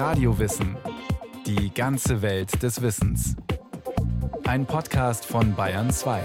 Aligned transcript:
Radiowissen. 0.00 0.78
Die 1.44 1.74
ganze 1.74 2.22
Welt 2.22 2.62
des 2.62 2.80
Wissens. 2.80 3.36
Ein 4.44 4.64
Podcast 4.64 5.26
von 5.26 5.54
Bayern 5.54 5.90
2. 5.90 6.22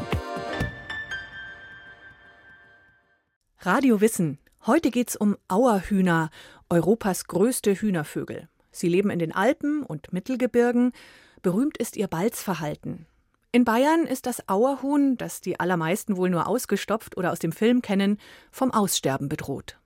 Radio 3.59 3.99
Wissen. 3.99 4.39
Heute 4.65 4.91
geht's 4.91 5.17
um 5.17 5.35
Auerhühner, 5.49 6.29
Europas 6.69 7.25
größte 7.25 7.73
Hühnervögel. 7.73 8.47
Sie 8.71 8.88
leben 8.88 9.10
in 9.10 9.19
den 9.19 9.33
Alpen 9.33 9.83
und 9.83 10.13
Mittelgebirgen. 10.13 10.94
Berühmt 11.42 11.78
ist 11.78 11.97
ihr 11.97 12.07
Balzverhalten. 12.07 13.07
In 13.51 13.65
Bayern 13.65 14.05
ist 14.05 14.26
das 14.26 14.47
Auerhuhn, 14.47 15.17
das 15.17 15.42
die 15.42 15.60
allermeisten 15.60 16.16
wohl 16.16 16.30
nur 16.30 16.48
ausgestopft 16.48 17.17
oder 17.17 17.34
aus 17.34 17.39
dem 17.39 17.52
Film 17.52 17.81
kennen, 17.81 18.20
vom 18.52 18.71
Aussterben 18.71 19.27
bedroht. 19.27 19.77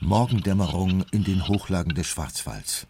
Morgendämmerung 0.00 1.02
in 1.10 1.24
den 1.24 1.48
Hochlagen 1.48 1.92
des 1.92 2.06
Schwarzwalds. 2.06 2.86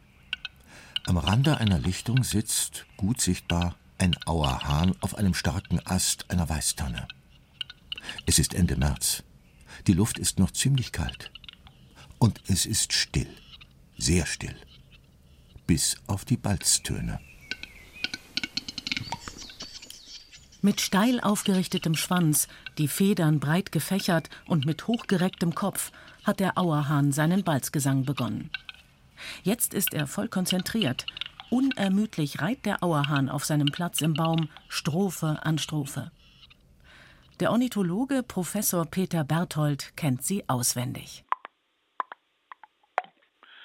Am 1.07 1.17
Rande 1.17 1.57
einer 1.57 1.79
Lichtung 1.79 2.23
sitzt, 2.23 2.85
gut 2.99 3.23
sichtbar, 3.23 3.77
ein 3.97 4.15
Auerhahn 4.27 4.95
auf 5.01 5.15
einem 5.15 5.33
starken 5.33 5.81
Ast 5.87 6.31
einer 6.31 6.47
Weißtanne. 6.51 7.09
Es 8.27 8.39
ist 8.39 8.53
Ende 8.53 8.77
März. 8.77 9.25
Die 9.87 9.95
Luft 9.95 10.19
ist 10.19 10.39
noch 10.39 10.51
ziemlich 10.51 10.93
kalt. 10.93 11.31
Und 12.19 12.43
es 12.47 12.67
ist 12.67 12.93
still, 12.93 13.35
sehr 13.97 14.27
still, 14.27 14.57
bis 15.67 15.97
auf 16.09 16.27
die 16.27 16.37
Balztöne. 16.37 17.21
Mit 20.61 20.81
steil 20.81 21.21
aufgerichtetem 21.21 21.95
Schwanz, 21.95 22.49
die 22.79 22.89
Federn 22.89 23.39
breit 23.39 23.71
gefächert 23.71 24.29
und 24.47 24.67
mit 24.67 24.89
hochgerecktem 24.89 25.55
Kopf 25.55 25.93
hat 26.25 26.41
der 26.41 26.59
Auerhahn 26.59 27.13
seinen 27.13 27.45
Balzgesang 27.45 28.05
begonnen. 28.05 28.51
Jetzt 29.45 29.73
ist 29.73 29.95
er 29.95 30.09
voll 30.09 30.27
konzentriert. 30.27 31.07
Unermüdlich 31.51 32.43
reiht 32.43 32.67
der 32.67 32.83
Auerhahn 32.83 33.29
auf 33.29 33.45
seinem 33.45 33.69
Platz 33.69 34.01
im 34.01 34.15
Baum 34.15 34.49
Strophe 34.69 35.39
an 35.43 35.59
Strophe. 35.59 36.11
Der 37.39 37.53
Ornithologe 37.53 38.25
Professor 38.25 38.85
Peter 38.85 39.23
Berthold 39.23 39.97
kennt 39.97 40.25
sie 40.25 40.43
auswendig. 40.49 41.25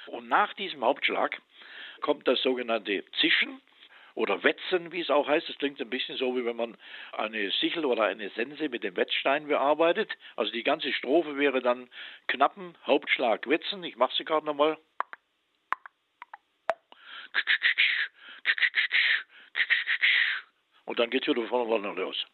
Und 0.06 0.28
nach 0.30 0.54
diesem 0.54 0.84
Hauptschlag 0.84 1.42
kommt 2.02 2.28
das 2.28 2.40
sogenannte 2.44 3.04
Zischen 3.20 3.60
oder 4.16 4.44
Wetzen, 4.44 4.92
wie 4.92 5.02
es 5.02 5.10
auch 5.10 5.28
heißt. 5.28 5.50
Das 5.50 5.58
klingt 5.58 5.80
ein 5.82 5.90
bisschen 5.90 6.18
so, 6.18 6.36
wie 6.36 6.46
wenn 6.46 6.56
man 6.56 6.78
eine 7.12 7.52
Sichel 7.52 7.86
oder 7.86 8.04
eine 8.04 8.30
Sense 8.32 8.70
mit 8.70 8.84
dem 8.84 8.96
Wetzstein 8.96 9.48
bearbeitet. 9.48 10.12
Also 10.36 10.52
die 10.52 10.64
ganze 10.64 10.94
Strophe 10.94 11.38
wäre 11.38 11.62
dann 11.62 11.90
Knappen, 12.28 12.78
Hauptschlag, 12.86 13.48
Wetzen. 13.48 13.84
Ich 13.84 13.96
mache 13.96 14.16
sie 14.16 14.26
gerade 14.26 14.46
nochmal. 14.46 14.78
Und 20.86 21.00
dann 21.00 21.10
geht 21.10 21.28
wieder 21.28 21.48
von 21.48 21.68
vorne 21.68 21.94
los. 21.94 22.26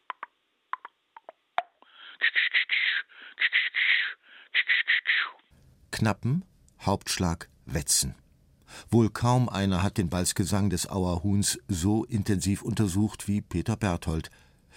Knappen, 5.91 6.45
Hauptschlag, 6.81 7.49
Wetzen. 7.65 8.15
Wohl 8.89 9.09
kaum 9.09 9.49
einer 9.49 9.83
hat 9.83 9.97
den 9.97 10.09
Balzgesang 10.09 10.69
des 10.69 10.89
Auerhuhns 10.89 11.59
so 11.67 12.05
intensiv 12.05 12.61
untersucht 12.61 13.27
wie 13.27 13.41
Peter 13.41 13.75
Berthold. 13.75 14.29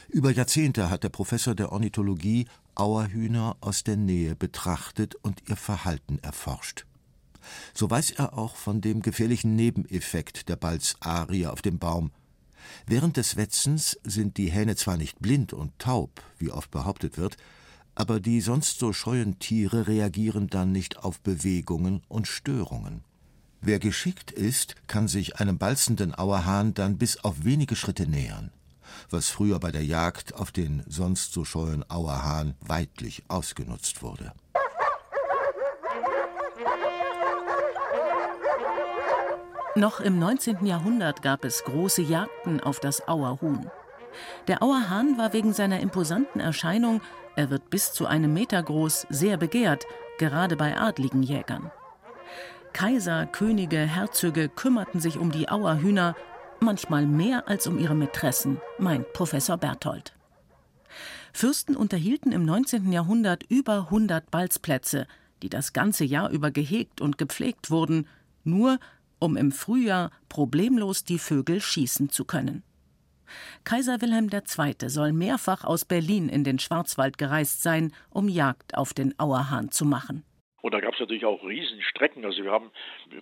Über 0.09 0.31
Jahrzehnte 0.31 0.91
hat 0.91 1.05
der 1.05 1.09
Professor 1.09 1.55
der 1.55 1.72
Ornithologie 1.72 2.47
Auerhühner 2.75 3.56
aus 3.61 3.84
der 3.84 3.97
Nähe 3.97 4.34
betrachtet 4.34 5.14
und 5.17 5.42
ihr 5.48 5.56
Verhalten 5.56 6.19
erforscht. 6.22 6.86
So 7.75 7.91
weiß 7.91 8.12
er 8.12 8.39
auch 8.39 8.56
von 8.56 8.81
dem 8.81 9.03
gefährlichen 9.03 9.56
Nebeneffekt 9.56 10.48
der 10.48 10.56
Balzarie 10.56 11.47
auf 11.47 11.62
dem 11.62 11.78
Baum. 11.78 12.12
Während 12.87 13.16
des 13.16 13.37
Wetzens 13.37 13.98
sind 14.04 14.37
die 14.37 14.50
Hähne 14.50 14.77
zwar 14.77 14.97
nicht 14.97 15.19
blind 15.21 15.53
und 15.53 15.78
taub, 15.78 16.22
wie 16.38 16.50
oft 16.50 16.71
behauptet 16.71 17.19
wird, 17.19 17.37
aber 17.94 18.21
die 18.21 18.41
sonst 18.41 18.78
so 18.78 18.93
scheuen 18.93 19.38
Tiere 19.38 19.87
reagieren 19.87 20.48
dann 20.48 20.72
nicht 20.72 20.98
auf 20.98 21.21
Bewegungen 21.21 22.03
und 22.09 22.27
Störungen. 22.27 23.04
Wer 23.65 23.78
geschickt 23.78 24.33
ist, 24.33 24.75
kann 24.89 25.06
sich 25.06 25.39
einem 25.39 25.56
balzenden 25.56 26.17
Auerhahn 26.17 26.75
dann 26.75 26.99
bis 26.99 27.23
auf 27.23 27.45
wenige 27.45 27.77
Schritte 27.77 28.09
nähern, 28.09 28.50
was 29.09 29.28
früher 29.28 29.61
bei 29.61 29.71
der 29.71 29.84
Jagd 29.84 30.34
auf 30.34 30.50
den 30.50 30.83
sonst 30.89 31.33
so 31.33 31.45
scheuen 31.45 31.89
Auerhahn 31.89 32.56
weidlich 32.61 33.22
ausgenutzt 33.28 34.03
wurde. 34.03 34.33
Noch 39.77 40.01
im 40.01 40.19
19. 40.19 40.67
Jahrhundert 40.67 41.22
gab 41.22 41.45
es 41.45 41.62
große 41.62 42.03
Jagden 42.03 42.61
auf 42.61 42.81
das 42.81 43.06
Auerhuhn. 43.06 43.71
Der 44.49 44.61
Auerhahn 44.61 45.17
war 45.19 45.33
wegen 45.33 45.53
seiner 45.53 45.78
imposanten 45.78 46.41
Erscheinung, 46.41 47.01
er 47.37 47.49
wird 47.49 47.71
bis 47.71 47.93
zu 47.93 48.06
einem 48.06 48.34
Meter 48.34 48.61
groß, 48.61 49.06
sehr 49.09 49.37
begehrt, 49.37 49.87
gerade 50.19 50.56
bei 50.56 50.77
adligen 50.77 51.22
Jägern. 51.22 51.71
Kaiser, 52.72 53.27
Könige, 53.27 53.78
Herzöge 53.78 54.49
kümmerten 54.49 55.00
sich 55.00 55.19
um 55.19 55.31
die 55.31 55.49
Auerhühner, 55.49 56.16
manchmal 56.60 57.06
mehr 57.06 57.49
als 57.49 57.66
um 57.66 57.78
ihre 57.78 57.94
Mätressen, 57.94 58.60
meint 58.78 59.12
Professor 59.12 59.56
Berthold. 59.59 60.15
Fürsten 61.33 61.77
unterhielten 61.77 62.33
im 62.33 62.44
19. 62.44 62.93
Jahrhundert 62.93 63.44
über 63.44 63.84
100 63.91 64.31
Balzplätze, 64.31 65.06
die 65.43 65.49
das 65.49 65.72
ganze 65.72 66.05
Jahr 66.05 66.31
über 66.31 66.50
gehegt 66.50 67.00
und 67.00 67.19
gepflegt 67.19 67.71
wurden, 67.71 68.06
nur 68.44 68.78
um 69.19 69.37
im 69.37 69.53
Frühjahr 69.53 70.10
problemlos 70.28 71.04
die 71.04 71.19
Vögel 71.19 71.60
schießen 71.60 72.10
zu 72.10 72.25
können. 72.25 72.62
Kaiser 73.65 74.00
Wilhelm 74.00 74.28
II. 74.31 74.89
soll 74.89 75.12
mehrfach 75.12 75.65
aus 75.65 75.84
Berlin 75.84 76.28
in 76.28 76.44
den 76.44 76.59
Schwarzwald 76.59 77.19
gereist 77.19 77.62
sein, 77.62 77.93
um 78.10 78.28
Jagd 78.28 78.77
auf 78.77 78.93
den 78.93 79.19
Auerhahn 79.19 79.71
zu 79.71 79.84
machen. 79.84 80.25
Und 80.62 80.73
da 80.73 80.81
gab 80.81 80.95
es 80.95 81.00
natürlich 81.00 81.27
auch 81.27 81.45
Riesenstrecken. 81.45 82.25
Also 82.25 82.43
wir 82.45 82.50
haben 82.50 82.71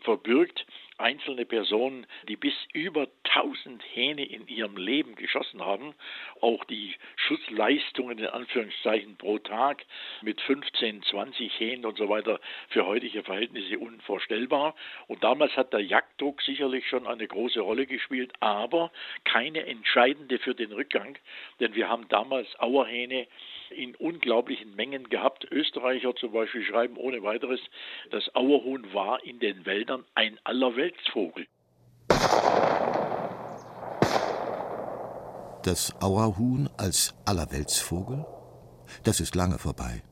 verbürgt 0.02 0.66
einzelne 0.98 1.46
Personen, 1.46 2.06
die 2.28 2.36
bis 2.36 2.54
über 2.74 3.08
1000 3.24 3.82
Hähne 3.94 4.24
in 4.24 4.46
ihrem 4.46 4.76
Leben 4.76 5.14
geschossen 5.14 5.64
haben. 5.64 5.94
Auch 6.42 6.64
die 6.66 6.94
Schussleistungen 7.16 8.18
in 8.18 8.26
Anführungszeichen 8.26 9.16
pro 9.16 9.38
Tag 9.38 9.84
mit 10.20 10.40
15, 10.42 11.02
20 11.02 11.58
Hähnen 11.58 11.86
und 11.86 11.96
so 11.96 12.10
weiter 12.10 12.38
für 12.68 12.86
heutige 12.86 13.22
Verhältnisse 13.22 13.78
unvorstellbar. 13.78 14.74
Und 15.08 15.24
damals 15.24 15.56
hat 15.56 15.72
der 15.72 15.80
Jagddruck 15.80 16.42
sicherlich 16.42 16.86
schon 16.88 17.06
eine 17.06 17.26
große 17.26 17.60
Rolle 17.60 17.86
gespielt, 17.86 18.32
aber 18.40 18.92
keine 19.24 19.64
entscheidende 19.66 20.38
für 20.38 20.54
den 20.54 20.72
Rückgang, 20.72 21.16
denn 21.58 21.74
wir 21.74 21.88
haben 21.88 22.06
damals 22.08 22.48
Auerhähne 22.60 23.26
in 23.70 23.94
unglaublichen 23.96 24.74
Mengen 24.74 25.08
gehabt. 25.08 25.46
Österreicher 25.50 26.14
zum 26.16 26.32
Beispiel 26.32 26.64
schreiben 26.64 26.96
ohne 26.96 27.22
weiteres, 27.22 27.60
das 28.10 28.34
Auerhuhn 28.34 28.92
war 28.92 29.24
in 29.24 29.38
den 29.38 29.66
Wäldern 29.66 30.04
ein 30.14 30.38
Allerweltsvogel. 30.44 31.46
Das 35.62 35.94
Auerhuhn 36.00 36.70
als 36.78 37.14
Allerweltsvogel? 37.26 38.24
Das 39.04 39.20
ist 39.20 39.34
lange 39.34 39.58
vorbei. 39.58 40.02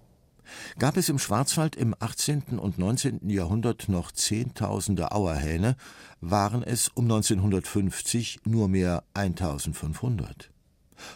Gab 0.79 0.97
es 0.97 1.09
im 1.09 1.19
Schwarzwald 1.19 1.77
im 1.77 1.95
18. 1.99 2.59
und 2.59 2.79
19. 2.79 3.29
Jahrhundert 3.29 3.89
noch 3.89 4.13
Zehntausende 4.13 5.13
Auerhähne, 5.13 5.77
waren 6.21 6.63
es 6.63 6.89
um 6.89 7.05
1950 7.05 8.41
nur 8.45 8.69
mehr 8.69 9.05
1500. 9.15 10.51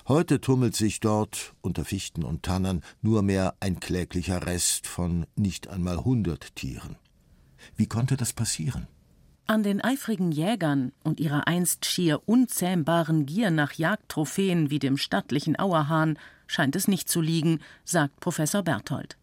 Heute 0.09 0.41
tummelt 0.41 0.76
sich 0.76 1.00
dort 1.00 1.54
unter 1.60 1.84
Fichten 1.84 2.25
und 2.25 2.43
Tannen 2.43 2.82
nur 3.00 3.22
mehr 3.22 3.54
ein 3.60 3.81
kläglicher 3.81 4.47
Rest 4.47 4.87
von 4.87 5.27
nicht 5.36 5.68
einmal 5.68 6.04
hundert 6.04 6.54
Tieren. 6.57 6.97
Wie 7.77 7.86
konnte 7.86 8.16
das 8.16 8.33
passieren? 8.33 8.86
An 9.47 9.62
den 9.62 9.83
eifrigen 9.83 10.33
Jägern 10.33 10.92
und 11.03 11.21
ihrer 11.21 11.47
einst 11.47 11.84
schier 11.84 12.22
unzähmbaren 12.27 13.27
Gier 13.27 13.51
nach 13.51 13.72
Jagdtrophäen 13.72 14.71
wie 14.71 14.78
dem 14.78 14.97
stattlichen 14.97 15.59
Auerhahn 15.59 16.18
scheint 16.47 16.77
es 16.77 16.89
nicht 16.89 17.09
zu 17.09 17.21
liegen, 17.21 17.60
sagt 17.84 18.21
Professor 18.21 18.62
Berthold. 18.62 19.16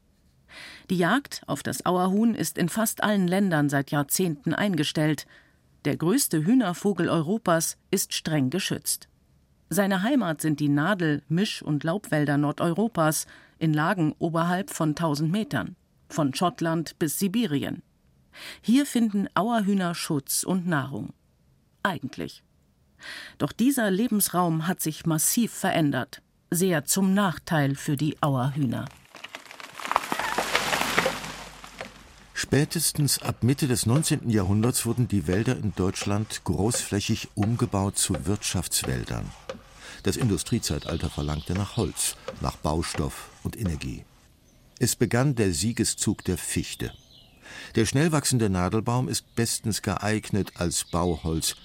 Die 0.89 0.97
Jagd 0.97 1.43
auf 1.47 1.63
das 1.63 1.85
Auerhuhn 1.85 2.35
ist 2.35 2.57
in 2.57 2.69
fast 2.69 3.03
allen 3.03 3.27
Ländern 3.27 3.69
seit 3.69 3.91
Jahrzehnten 3.91 4.53
eingestellt. 4.53 5.25
Der 5.85 5.95
größte 5.95 6.43
Hühnervogel 6.45 7.07
Europas 7.07 7.77
ist 7.91 8.13
streng 8.13 8.49
geschützt. 8.49 9.07
Seine 9.71 10.01
Heimat 10.01 10.41
sind 10.41 10.59
die 10.59 10.69
Nadel-, 10.69 11.21
Misch- 11.29 11.61
und 11.61 11.83
Laubwälder 11.83 12.37
Nordeuropas 12.37 13.27
in 13.59 13.71
Lagen 13.71 14.15
oberhalb 14.17 14.71
von 14.71 14.89
1000 14.89 15.31
Metern, 15.31 15.75
von 16.09 16.33
Schottland 16.33 16.97
bis 16.97 17.19
Sibirien. 17.19 17.83
Hier 18.61 18.87
finden 18.87 19.27
Auerhühner 19.35 19.93
Schutz 19.93 20.43
und 20.43 20.65
Nahrung. 20.67 21.13
Eigentlich. 21.83 22.43
Doch 23.37 23.51
dieser 23.51 23.91
Lebensraum 23.91 24.65
hat 24.67 24.81
sich 24.81 25.05
massiv 25.05 25.53
verändert, 25.53 26.23
sehr 26.49 26.85
zum 26.85 27.13
Nachteil 27.13 27.75
für 27.75 27.95
die 27.95 28.21
Auerhühner. 28.21 28.85
Spätestens 32.33 33.21
ab 33.21 33.43
Mitte 33.43 33.67
des 33.67 33.85
19. 33.85 34.29
Jahrhunderts 34.29 34.85
wurden 34.85 35.07
die 35.07 35.27
Wälder 35.27 35.55
in 35.57 35.73
Deutschland 35.75 36.43
großflächig 36.45 37.29
umgebaut 37.35 37.97
zu 37.97 38.25
Wirtschaftswäldern. 38.25 39.29
Das 40.03 40.17
Industriezeitalter 40.17 41.09
verlangte 41.09 41.53
nach 41.53 41.77
Holz, 41.77 42.15
nach 42.41 42.55
Baustoff 42.57 43.29
und 43.43 43.57
Energie. 43.57 44.03
Es 44.79 44.95
begann 44.95 45.35
der 45.35 45.53
Siegeszug 45.53 46.23
der 46.23 46.37
Fichte. 46.37 46.93
Der 47.75 47.85
schnell 47.85 48.11
wachsende 48.11 48.49
Nadelbaum 48.49 49.09
ist 49.09 49.35
bestens 49.35 49.81
geeignet 49.81 50.53
als 50.55 50.85
Bauholz 50.85 51.55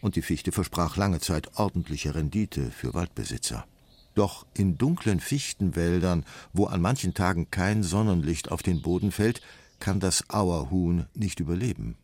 und 0.00 0.16
die 0.16 0.22
Fichte 0.22 0.52
versprach 0.52 0.96
lange 0.96 1.20
Zeit 1.20 1.56
ordentliche 1.56 2.14
Rendite 2.14 2.70
für 2.70 2.94
Waldbesitzer. 2.94 3.66
Doch 4.14 4.46
in 4.54 4.78
dunklen 4.78 5.20
Fichtenwäldern, 5.20 6.24
wo 6.52 6.66
an 6.66 6.80
manchen 6.80 7.14
Tagen 7.14 7.50
kein 7.50 7.82
Sonnenlicht 7.82 8.50
auf 8.50 8.62
den 8.62 8.80
Boden 8.80 9.12
fällt, 9.12 9.40
kann 9.80 10.00
das 10.00 10.30
Auerhuhn 10.30 11.06
nicht 11.14 11.40
überleben. 11.40 11.96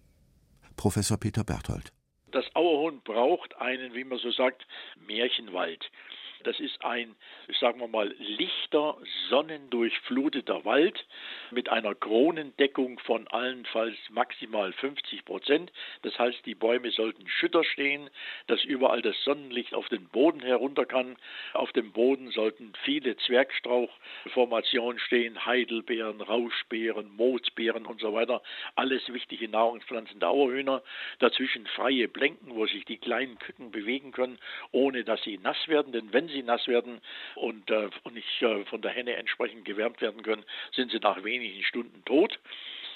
Professor 0.77 1.17
Peter 1.19 1.45
Berthold. 1.45 1.93
Das 2.31 2.45
Auerhuhn 2.55 3.01
braucht 3.03 3.57
einen, 3.57 3.95
wie 3.95 4.05
man 4.05 4.19
so 4.19 4.31
sagt, 4.31 4.67
Märchenwald. 5.07 5.91
Das 6.45 6.59
ist 6.59 6.83
ein, 6.85 7.15
sagen 7.61 7.81
wir 7.81 7.89
mal, 7.89 8.15
lichter, 8.19 8.97
sonnendurchfluteter 9.29 10.65
Wald 10.65 11.07
mit 11.51 11.69
einer 11.69 11.95
Kronendeckung 11.95 12.99
von 13.01 13.29
allenfalls 13.29 13.97
maximal 14.11 14.73
50 14.73 15.25
Prozent. 15.25 15.73
Das 16.03 16.19
heißt, 16.19 16.47
die 16.47 16.55
Bäume 16.55 16.91
sollten 16.91 17.29
schütter 17.29 17.63
stehen, 17.65 18.09
dass 18.47 18.65
überall 18.65 19.03
das 19.03 19.23
Sonnenlicht 19.25 19.75
auf 19.75 19.89
den 19.89 20.09
Boden 20.09 20.41
herunter 20.41 20.87
kann. 20.87 21.17
Auf 21.53 21.73
dem 21.73 21.93
Boden 21.93 22.31
sollten 22.31 22.73
viele 22.85 23.17
Zwergstrauchformationen 23.17 24.99
stehen, 24.99 25.45
Heidelbeeren, 25.45 26.21
Rauschbeeren, 26.21 27.15
Moosbeeren 27.17 27.85
und 27.85 28.01
so 28.01 28.15
weiter. 28.15 28.43
Alles 28.77 29.13
wichtige 29.13 29.49
Nahrungspflanzen 29.49 30.21
der 30.21 30.31
Auerhühner. 30.31 30.83
Dazwischen 31.19 31.67
freie 31.67 32.09
Blenken, 32.09 32.55
wo 32.55 32.67
sich 32.67 32.85
die 32.87 32.99
kleinen 32.99 33.39
Küken 33.39 33.71
bewegen 33.71 34.13
können, 34.13 34.39
ohne 34.73 35.05
dass 35.05 35.23
sie 35.23 35.39
nass 35.39 35.69
werden. 35.69 35.93
Denn 35.93 36.13
wenn 36.13 36.30
sie 36.31 36.43
nass 36.43 36.67
werden 36.67 37.01
und, 37.35 37.71
äh, 37.71 37.91
und 38.05 38.15
nicht 38.15 38.43
äh, 38.43 38.65
von 38.67 38.83
der 38.83 38.93
Henne 38.93 39.17
entsprechend 39.17 39.65
gewärmt 39.65 40.01
werden 40.01 40.23
können, 40.23 40.45
sind 40.73 40.91
sie 40.91 40.99
nach 40.99 41.23
wenigen 41.25 41.63
Stunden 41.63 42.05
tot. 42.05 42.39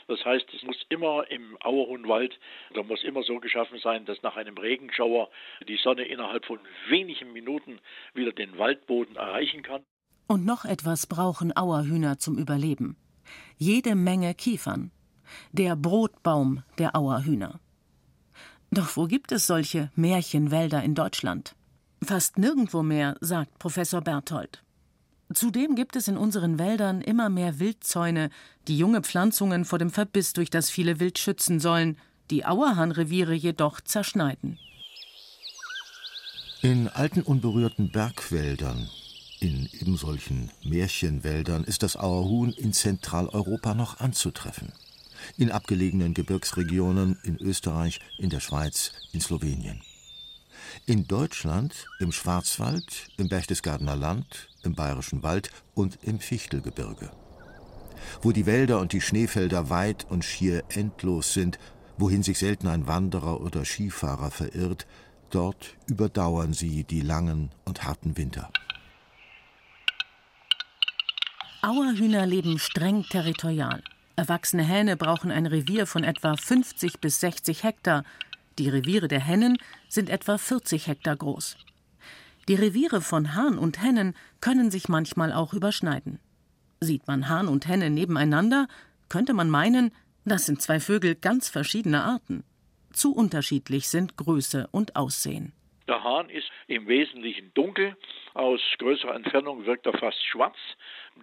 Das 0.06 0.24
heißt, 0.24 0.46
es 0.54 0.62
muss 0.62 0.84
immer 0.90 1.30
im 1.30 1.56
Auerhuhnwald, 1.62 2.38
da 2.74 2.82
muss 2.82 3.02
immer 3.04 3.22
so 3.22 3.40
geschaffen 3.40 3.78
sein, 3.78 4.04
dass 4.04 4.22
nach 4.22 4.36
einem 4.36 4.56
Regenschauer 4.58 5.30
die 5.66 5.76
Sonne 5.76 6.04
innerhalb 6.04 6.44
von 6.44 6.58
wenigen 6.88 7.32
Minuten 7.32 7.80
wieder 8.12 8.32
den 8.32 8.58
Waldboden 8.58 9.16
erreichen 9.16 9.62
kann. 9.62 9.82
Und 10.26 10.44
noch 10.44 10.64
etwas 10.64 11.06
brauchen 11.06 11.56
Auerhühner 11.56 12.18
zum 12.18 12.38
Überleben. 12.38 12.96
Jede 13.56 13.94
Menge 13.94 14.34
Kiefern. 14.34 14.90
Der 15.52 15.76
Brotbaum 15.76 16.62
der 16.78 16.94
Auerhühner. 16.96 17.60
Doch 18.70 18.96
wo 18.96 19.06
gibt 19.06 19.32
es 19.32 19.46
solche 19.46 19.90
Märchenwälder 19.94 20.82
in 20.82 20.94
Deutschland? 20.94 21.54
Fast 22.04 22.38
nirgendwo 22.38 22.82
mehr, 22.82 23.16
sagt 23.20 23.58
Professor 23.58 24.02
Berthold. 24.02 24.62
Zudem 25.32 25.74
gibt 25.74 25.96
es 25.96 26.06
in 26.06 26.18
unseren 26.18 26.58
Wäldern 26.58 27.00
immer 27.00 27.30
mehr 27.30 27.58
Wildzäune, 27.58 28.28
die 28.68 28.76
junge 28.76 29.00
Pflanzungen 29.00 29.64
vor 29.64 29.78
dem 29.78 29.90
Verbiss 29.90 30.34
durch 30.34 30.50
das 30.50 30.68
viele 30.68 31.00
Wild 31.00 31.18
schützen 31.18 31.60
sollen, 31.60 31.96
die 32.30 32.44
Auerhahnreviere 32.44 33.32
jedoch 33.32 33.80
zerschneiden. 33.80 34.58
In 36.60 36.88
alten 36.88 37.22
unberührten 37.22 37.90
Bergwäldern, 37.90 38.88
in 39.40 39.68
ebensolchen 39.80 40.50
Märchenwäldern 40.62 41.64
ist 41.64 41.82
das 41.82 41.96
Auerhuhn 41.96 42.52
in 42.52 42.72
Zentraleuropa 42.72 43.74
noch 43.74 44.00
anzutreffen. 44.00 44.72
In 45.38 45.50
abgelegenen 45.50 46.12
Gebirgsregionen 46.12 47.18
in 47.22 47.38
Österreich, 47.38 48.00
in 48.18 48.30
der 48.30 48.40
Schweiz, 48.40 48.92
in 49.12 49.20
Slowenien. 49.20 49.82
In 50.86 51.06
Deutschland, 51.06 51.86
im 51.98 52.12
Schwarzwald, 52.12 53.08
im 53.16 53.28
Berchtesgadener 53.28 53.96
Land, 53.96 54.48
im 54.62 54.74
Bayerischen 54.74 55.22
Wald 55.22 55.50
und 55.74 55.98
im 56.02 56.20
Fichtelgebirge. 56.20 57.10
Wo 58.22 58.32
die 58.32 58.46
Wälder 58.46 58.80
und 58.80 58.92
die 58.92 59.00
Schneefelder 59.00 59.70
weit 59.70 60.06
und 60.08 60.24
schier 60.24 60.64
endlos 60.68 61.32
sind, 61.32 61.58
wohin 61.96 62.22
sich 62.22 62.38
selten 62.38 62.66
ein 62.66 62.86
Wanderer 62.86 63.40
oder 63.40 63.64
Skifahrer 63.64 64.30
verirrt, 64.30 64.86
dort 65.30 65.76
überdauern 65.86 66.52
sie 66.52 66.84
die 66.84 67.00
langen 67.00 67.50
und 67.64 67.84
harten 67.84 68.16
Winter. 68.16 68.50
Auerhühner 71.62 72.26
leben 72.26 72.58
streng 72.58 73.04
territorial. 73.04 73.82
Erwachsene 74.16 74.62
Hähne 74.62 74.96
brauchen 74.96 75.30
ein 75.30 75.46
Revier 75.46 75.86
von 75.86 76.04
etwa 76.04 76.36
50 76.36 77.00
bis 77.00 77.20
60 77.20 77.64
Hektar, 77.64 78.04
die 78.58 78.68
Reviere 78.68 79.08
der 79.08 79.20
Hennen 79.20 79.58
sind 79.88 80.10
etwa 80.10 80.38
40 80.38 80.86
Hektar 80.86 81.16
groß. 81.16 81.56
Die 82.48 82.54
Reviere 82.54 83.00
von 83.00 83.34
Hahn 83.34 83.58
und 83.58 83.82
Hennen 83.82 84.14
können 84.40 84.70
sich 84.70 84.88
manchmal 84.88 85.32
auch 85.32 85.54
überschneiden. 85.54 86.18
Sieht 86.80 87.06
man 87.06 87.28
Hahn 87.28 87.48
und 87.48 87.66
Henne 87.66 87.90
nebeneinander, 87.90 88.68
könnte 89.08 89.32
man 89.32 89.48
meinen, 89.48 89.90
das 90.24 90.46
sind 90.46 90.60
zwei 90.60 90.80
Vögel 90.80 91.14
ganz 91.14 91.48
verschiedener 91.48 92.04
Arten. 92.04 92.44
Zu 92.92 93.14
unterschiedlich 93.14 93.88
sind 93.88 94.16
Größe 94.16 94.68
und 94.70 94.94
Aussehen. 94.94 95.52
Der 95.86 96.02
Hahn 96.02 96.30
ist 96.30 96.50
im 96.66 96.88
Wesentlichen 96.88 97.52
dunkel, 97.52 97.94
aus 98.32 98.60
größerer 98.78 99.14
Entfernung 99.14 99.66
wirkt 99.66 99.84
er 99.84 99.92
fast 99.98 100.24
schwarz, 100.24 100.56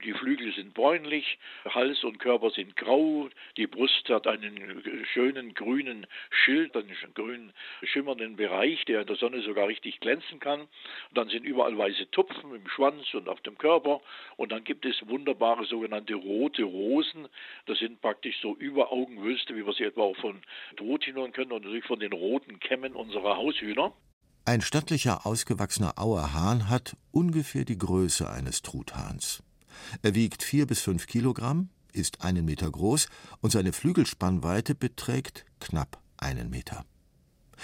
die 0.06 0.14
Flügel 0.14 0.54
sind 0.54 0.76
bräunlich, 0.76 1.40
Hals 1.66 2.04
und 2.04 2.20
Körper 2.20 2.52
sind 2.52 2.76
grau, 2.76 3.28
die 3.58 3.66
Brust 3.66 4.08
hat 4.08 4.28
einen 4.28 5.06
schönen 5.14 5.56
grünen 5.56 6.06
Schild, 6.30 6.78
einen 6.78 6.96
grünen 7.16 7.54
schimmernden 7.84 8.36
Bereich, 8.36 8.86
der 8.86 9.02
in 9.02 9.08
der 9.08 9.16
Sonne 9.16 9.42
sogar 9.42 9.68
richtig 9.68 10.00
glänzen 10.00 10.40
kann. 10.40 10.62
Und 10.62 10.70
dann 11.12 11.30
sind 11.30 11.44
überall 11.44 11.78
weiße 11.78 12.12
Tupfen 12.12 12.56
im 12.56 12.68
Schwanz 12.70 13.14
und 13.14 13.28
auf 13.28 13.42
dem 13.42 13.58
Körper. 13.58 14.02
Und 14.38 14.52
dann 14.52 14.64
gibt 14.64 14.86
es 14.86 14.96
wunderbare 15.10 15.66
sogenannte 15.66 16.14
rote 16.14 16.64
Rosen. 16.64 17.28
Das 17.66 17.80
sind 17.80 18.00
praktisch 18.00 18.40
so 18.42 18.56
Überaugenwülste, 18.56 19.56
wie 19.56 19.66
wir 19.66 19.74
sie 19.74 19.84
etwa 19.84 20.04
auch 20.04 20.18
von 20.18 20.42
Truthühnern 20.78 21.34
können 21.34 21.52
und 21.52 21.64
natürlich 21.64 21.86
von 21.86 22.00
den 22.00 22.14
roten 22.14 22.60
Kämmen 22.60 22.94
unserer 22.94 23.38
Haushühner. 23.38 23.94
Ein 24.52 24.60
stattlicher, 24.60 25.26
ausgewachsener 25.26 25.98
Auerhahn 25.98 26.68
hat 26.68 26.98
ungefähr 27.12 27.64
die 27.64 27.78
Größe 27.78 28.30
eines 28.30 28.62
Truthahns. 28.62 29.42
Er 30.02 30.14
wiegt 30.14 30.44
vier 30.44 30.68
bis 30.68 30.82
fünf 30.82 31.08
Kilogramm, 31.08 31.70
ist 31.94 32.20
einen 32.20 32.44
Meter 32.44 32.70
groß 32.70 33.08
und 33.40 33.52
seine 33.52 33.72
Flügelspannweite 33.72 34.76
beträgt 34.76 35.46
knapp 35.62 36.02
einen 36.18 36.50
Meter. 36.50 36.84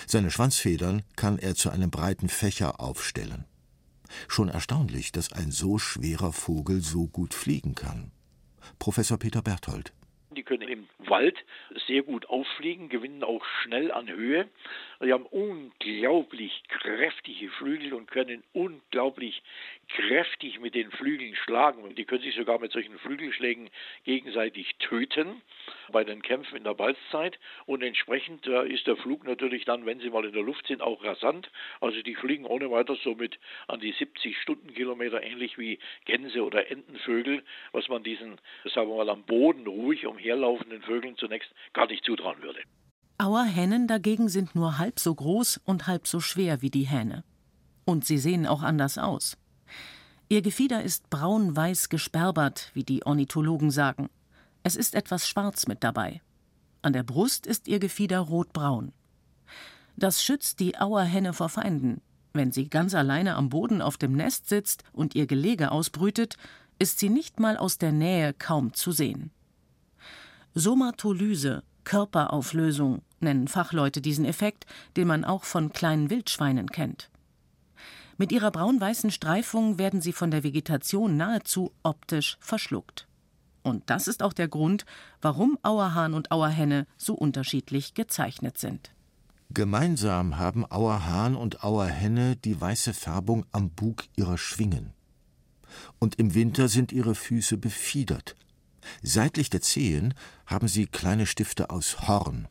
Seine 0.06 0.32
Schwanzfedern 0.32 1.02
kann 1.18 1.38
er 1.38 1.56
zu 1.56 1.72
einem 1.72 1.92
breiten 1.92 2.30
Fächer 2.30 2.80
aufstellen. 2.80 3.44
Schon 4.30 4.48
erstaunlich, 4.48 5.12
dass 5.12 5.34
ein 5.34 5.52
so 5.52 5.80
schwerer 5.80 6.32
Vogel 6.32 6.82
so 6.82 7.08
gut 7.08 7.34
fliegen 7.34 7.76
kann. 7.76 8.12
Professor 8.80 9.18
Peter 9.18 9.42
Berthold. 9.42 9.92
Die 10.38 10.44
können 10.44 10.70
im 10.70 10.88
Wald 11.00 11.36
sehr 11.88 12.04
gut 12.04 12.30
auffliegen, 12.30 12.90
gewinnen 12.90 13.24
auch 13.24 13.44
schnell 13.64 13.92
an 13.92 14.08
Höhe. 14.08 14.48
Sie 15.00 15.12
haben 15.12 15.26
unglaublich 15.26 16.64
kräftige 16.70 17.50
Flügel 17.50 17.96
und 17.96 18.12
können 18.12 18.44
unglaublich 18.54 19.42
kräftig 19.90 20.60
mit 20.60 20.76
den 20.76 20.92
Flügeln 20.92 21.36
schlagen. 21.36 21.96
Die 21.96 22.06
können 22.06 22.24
sich 22.24 22.36
sogar 22.36 22.60
mit 22.60 22.72
solchen 22.72 22.98
Flügelschlägen 23.00 23.70
gegenseitig 24.04 24.76
töten 24.80 25.42
bei 25.92 26.04
den 26.04 26.22
Kämpfen 26.22 26.58
in 26.58 26.64
der 26.64 26.74
Balzzeit. 26.74 27.40
Und 27.66 27.84
entsprechend 27.84 28.46
äh, 28.48 28.68
ist 28.68 28.88
der 28.88 28.98
Flug 28.98 29.24
natürlich 29.24 29.66
dann, 29.66 29.86
wenn 29.86 30.00
sie 30.00 30.10
mal 30.10 30.26
in 30.26 30.34
der 30.34 30.44
Luft 30.44 30.68
sind, 30.68 30.82
auch 30.82 31.04
rasant. 31.04 31.50
Also 31.80 32.02
die 32.02 32.16
fliegen 32.16 32.46
ohne 32.46 32.70
weiteres 32.70 33.02
so 33.04 33.16
mit 33.16 33.40
an 33.68 33.80
die 33.80 33.94
70 33.94 34.38
Stundenkilometer, 34.42 35.24
ähnlich 35.24 35.58
wie 35.58 35.80
Gänse 36.06 36.44
oder 36.44 36.70
Entenvögel, 36.70 37.44
was 37.72 37.88
man 37.88 38.04
diesen, 38.04 38.40
sagen 38.74 38.90
wir 38.90 38.98
mal, 38.98 39.10
am 39.10 39.24
Boden 39.24 39.66
ruhig 39.68 40.06
umherlaufenden 40.06 40.82
Vögeln 40.82 41.18
zunächst 41.18 41.50
gar 41.74 41.88
nicht 41.88 42.04
zutrauen 42.04 42.42
würde. 42.42 42.60
Auerhennen 43.20 43.88
dagegen 43.88 44.30
sind 44.30 44.54
nur 44.54 44.78
halb 44.78 45.00
so 45.00 45.16
groß 45.16 45.62
und 45.66 45.88
halb 45.88 46.06
so 46.06 46.20
schwer 46.20 46.62
wie 46.62 46.70
die 46.70 46.88
Hähne. 46.88 47.24
Und 47.84 48.06
sie 48.06 48.18
sehen 48.18 48.46
auch 48.46 48.62
anders 48.62 48.98
aus. 48.98 49.38
Ihr 50.30 50.42
Gefieder 50.42 50.84
ist 50.84 51.10
braun-weiß 51.10 51.88
gesperbert, 51.88 52.72
wie 52.74 52.84
die 52.84 53.06
Ornithologen 53.06 53.72
sagen. 53.72 54.10
Es 54.62 54.76
ist 54.76 54.94
etwas 54.94 55.26
schwarz 55.26 55.68
mit 55.68 55.86
dabei. 55.86 56.22
An 56.82 56.92
der 56.92 57.04
Brust 57.04 57.48
ist 57.48 57.70
ihr 57.70 57.80
Gefieder 57.80 58.20
rotbraun. 58.20 58.92
Das 59.96 60.22
schützt 60.22 60.60
die 60.60 60.78
Auerhenne 60.78 61.32
vor 61.32 61.48
Feinden. 61.48 62.02
Wenn 62.34 62.52
sie 62.52 62.70
ganz 62.70 62.94
alleine 62.94 63.36
am 63.36 63.48
Boden 63.48 63.82
auf 63.82 63.96
dem 63.96 64.12
Nest 64.14 64.50
sitzt 64.50 64.84
und 64.92 65.16
ihr 65.16 65.28
Gelege 65.28 65.72
ausbrütet, 65.72 66.36
ist 66.78 67.00
sie 67.00 67.10
nicht 67.10 67.40
mal 67.40 67.56
aus 67.56 67.78
der 67.78 67.94
Nähe 67.94 68.34
kaum 68.34 68.74
zu 68.74 68.92
sehen. 68.92 69.32
Somatolyse, 70.54 71.64
Körperauflösung, 71.86 73.02
nennen 73.22 73.48
Fachleute 73.48 74.02
diesen 74.02 74.26
Effekt, 74.26 74.66
den 74.98 75.08
man 75.08 75.24
auch 75.24 75.46
von 75.46 75.72
kleinen 75.72 76.10
Wildschweinen 76.10 76.70
kennt. 76.70 77.10
Mit 78.18 78.32
ihrer 78.32 78.52
braun-weißen 78.52 79.12
Streifung 79.12 79.78
werden 79.78 80.02
sie 80.02 80.14
von 80.14 80.32
der 80.32 80.44
Vegetation 80.44 81.18
nahezu 81.18 81.72
optisch 81.84 82.38
verschluckt. 82.40 83.08
Und 83.62 83.90
das 83.90 84.08
ist 84.08 84.24
auch 84.24 84.34
der 84.34 84.48
Grund, 84.48 84.86
warum 85.22 85.60
Auerhahn 85.62 86.14
und 86.14 86.32
Auerhenne 86.32 86.88
so 86.98 87.14
unterschiedlich 87.14 87.94
gezeichnet 87.94 88.58
sind. 88.58 88.92
Gemeinsam 89.52 90.38
haben 90.38 90.66
Auerhahn 90.70 91.36
und 91.36 91.64
Auerhenne 91.64 92.36
die 92.36 92.60
weiße 92.60 92.94
Färbung 92.94 93.46
am 93.52 93.70
Bug 93.70 94.04
ihrer 94.16 94.38
Schwingen. 94.38 94.94
Und 96.00 96.16
im 96.16 96.34
Winter 96.34 96.70
sind 96.70 96.92
ihre 96.92 97.14
Füße 97.14 97.58
befiedert. 97.58 98.36
Seitlich 99.04 99.50
der 99.50 99.62
Zehen 99.62 100.14
haben 100.46 100.68
sie 100.68 100.88
kleine 100.88 101.26
Stifte 101.26 101.70
aus 101.70 102.08
Horn. 102.08 102.48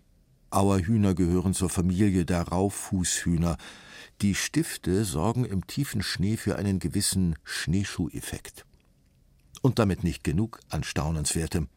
Auerhühner 0.50 1.14
gehören 1.14 1.54
zur 1.54 1.70
Familie 1.70 2.24
der 2.24 2.42
Rauffußhühner. 2.42 3.56
Die 4.22 4.34
Stifte 4.34 5.04
sorgen 5.04 5.44
im 5.44 5.66
tiefen 5.66 6.02
Schnee 6.02 6.36
für 6.36 6.56
einen 6.56 6.78
gewissen 6.78 7.36
Schneeschuheffekt. 7.44 8.64
Und 9.62 9.78
damit 9.78 10.04
nicht 10.04 10.24
genug 10.24 10.60
an 10.68 10.84
Staunenswertem. 10.84 11.68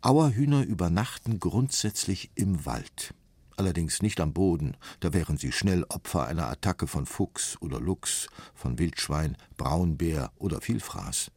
Auerhühner 0.00 0.62
übernachten 0.64 1.38
grundsätzlich 1.38 2.30
im 2.34 2.64
Wald 2.66 3.14
allerdings 3.62 4.02
nicht 4.02 4.20
am 4.20 4.32
Boden, 4.32 4.76
da 5.00 5.12
wären 5.12 5.36
sie 5.36 5.52
schnell 5.52 5.84
Opfer 5.88 6.26
einer 6.26 6.48
Attacke 6.48 6.88
von 6.88 7.06
Fuchs 7.06 7.56
oder 7.60 7.80
Luchs, 7.80 8.26
von 8.54 8.78
Wildschwein, 8.78 9.36
Braunbär 9.56 10.32
oder 10.38 10.60
Vielfraß. 10.60 11.30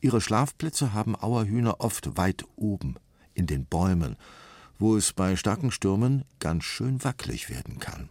Ihre 0.00 0.20
Schlafplätze 0.20 0.92
haben 0.94 1.16
Auerhühner 1.16 1.80
oft 1.80 2.16
weit 2.16 2.44
oben, 2.56 2.96
in 3.34 3.46
den 3.46 3.66
Bäumen, 3.66 4.16
wo 4.78 4.96
es 4.96 5.12
bei 5.12 5.36
starken 5.36 5.70
Stürmen 5.70 6.24
ganz 6.38 6.64
schön 6.64 7.04
wackelig 7.04 7.50
werden 7.50 7.78
kann. 7.78 8.08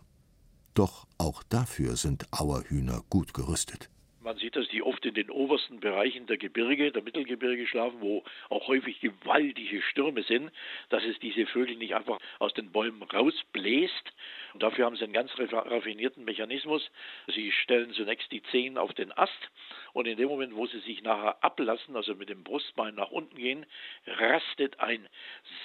Doch 0.76 1.08
auch 1.18 1.42
dafür 1.44 1.96
sind 1.96 2.26
Auerhühner 2.34 3.02
gut 3.10 3.34
gerüstet. 3.34 3.90
Man 4.20 4.36
sieht, 4.36 4.58
dass 4.58 4.68
die 4.68 4.82
oft 4.82 5.06
in 5.06 5.14
den 5.14 5.30
obersten 5.30 5.80
Bereichen 5.80 6.28
der 6.28 6.38
Gebirge, 6.38 6.92
der 6.92 7.02
Mittelgebirge 7.02 7.66
schlafen, 7.66 8.02
wo 8.02 8.24
auch 8.50 8.68
häufig 8.68 9.00
gewaltige 9.00 9.82
Stürme 9.84 10.24
sind, 10.24 10.52
dass 10.90 11.04
es 11.04 11.18
diese 11.20 11.46
Vögel 11.46 11.78
nicht 11.78 11.96
einfach 11.96 12.20
aus 12.40 12.54
den 12.54 12.72
Bäumen 12.72 13.04
rausbläst. 13.04 14.12
Und 14.56 14.64
dafür 14.64 14.86
haben 14.86 14.96
sie 14.96 15.04
einen 15.04 15.12
ganz 15.12 15.32
raffinierten 15.38 16.24
Mechanismus. 16.24 16.90
Sie 17.28 17.52
stellen 17.52 17.92
zunächst 17.92 18.32
die 18.32 18.42
Zehen 18.44 18.78
auf 18.78 18.94
den 18.94 19.12
Ast 19.12 19.52
und 19.92 20.08
in 20.08 20.16
dem 20.16 20.30
Moment, 20.30 20.56
wo 20.56 20.66
sie 20.66 20.80
sich 20.80 21.04
nachher 21.04 21.44
ablassen, 21.44 21.98
also 21.98 22.16
mit 22.16 22.30
dem 22.30 22.46
Brustbein 22.46 22.96
nach 22.96 23.12
unten 23.12 23.36
gehen, 23.36 23.66
rastet 24.08 24.80
ein 24.80 25.10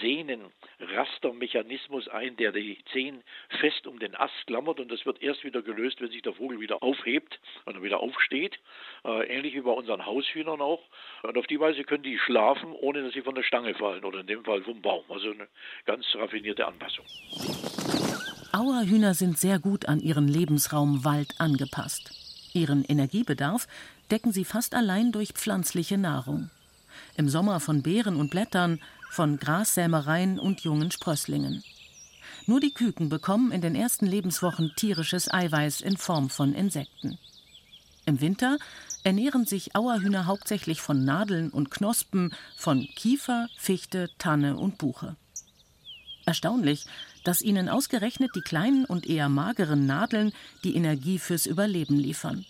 Sehnenrastermechanismus 0.01 2.09
ein, 2.09 2.37
der 2.37 2.51
die 2.51 2.83
Zehen 2.93 3.23
fest 3.61 3.87
um 3.87 4.01
den 4.01 4.17
Ast 4.17 4.49
klammert 4.49 4.81
und 4.81 4.91
das 4.91 5.07
wird 5.07 5.23
erst 5.23 5.45
wieder 5.45 5.63
gelöst, 5.63 6.01
wenn 6.01 6.11
sich 6.11 6.23
der 6.23 6.33
Vogel 6.33 6.59
wieder 6.59 6.83
aufhebt 6.83 7.39
und 7.67 7.81
wieder 7.85 8.01
aufsteht 8.01 8.59
äh, 9.05 9.25
ähnlich 9.29 9.55
wie 9.55 9.61
bei 9.61 9.71
unseren 9.71 10.05
Haushühnern 10.05 10.61
auch. 10.61 10.83
Und 11.23 11.39
auf 11.39 11.47
die 11.47 11.61
Weise 11.61 11.85
können 11.85 12.03
die 12.03 12.19
schlafen, 12.19 12.73
ohne 12.73 13.05
dass 13.05 13.13
sie 13.13 13.23
von 13.23 13.37
der 13.37 13.45
Stange 13.45 13.75
fallen 13.75 14.05
oder 14.05 14.19
in 14.19 14.27
dem 14.27 14.45
Fall 14.45 14.63
vom 14.63 14.83
Baum. 14.83 15.05
Also 15.09 15.31
eine 15.31 15.47
ganz 15.87 16.13
raffinierte 16.17 16.67
Anpassung. 16.67 17.05
Auerhühner 18.61 19.15
sind 19.15 19.39
sehr 19.39 19.59
gut 19.59 19.87
an 19.87 20.01
ihren 20.01 20.29
Lebensraum 20.29 21.03
Wald 21.03 21.35
angepasst. 21.39 22.11
Ihren 22.53 22.85
Energiebedarf 22.85 23.67
decken 24.11 24.35
sie 24.35 24.45
fast 24.45 24.75
allein 24.75 25.13
durch 25.13 25.33
pflanzliche 25.33 25.97
Nahrung. 25.97 26.51
Im 27.17 27.31
Sommer 27.31 27.61
von 27.61 27.81
Beeren 27.81 28.17
und 28.17 28.31
Blättern, 28.31 28.79
von 29.11 29.39
Grassämereien 29.39 30.39
und 30.39 30.61
jungen 30.61 30.91
Sprösslingen. 30.91 31.65
Nur 32.45 32.61
die 32.61 32.75
Küken 32.75 33.09
bekommen 33.09 33.51
in 33.51 33.63
den 33.63 33.75
ersten 33.75 34.05
Lebenswochen 34.05 34.73
tierisches 34.77 35.33
Eiweiß 35.33 35.81
in 35.81 35.97
Form 35.97 36.29
von 36.29 36.53
Insekten. 36.53 37.19
Im 38.05 38.21
Winter 38.21 38.59
ernähren 39.05 39.47
sich 39.47 39.75
Auerhühner 39.75 40.27
hauptsächlich 40.27 40.83
von 40.83 41.03
Nadeln 41.07 41.49
und 41.49 41.71
Knospen 41.71 42.35
von 42.59 42.87
Kiefer, 42.95 43.49
Fichte, 43.57 44.11
Tanne 44.19 44.59
und 44.59 44.77
Buche. 44.77 45.17
Erstaunlich, 46.27 46.85
dass 47.25 47.43
ihnen 47.43 47.69
ausgerechnet 47.69 48.31
die 48.35 48.41
kleinen 48.41 48.85
und 48.85 49.09
eher 49.09 49.29
mageren 49.29 49.87
Nadeln 49.87 50.33
die 50.65 50.75
Energie 50.75 51.19
fürs 51.19 51.47
Überleben 51.47 51.99
liefern. 51.99 52.45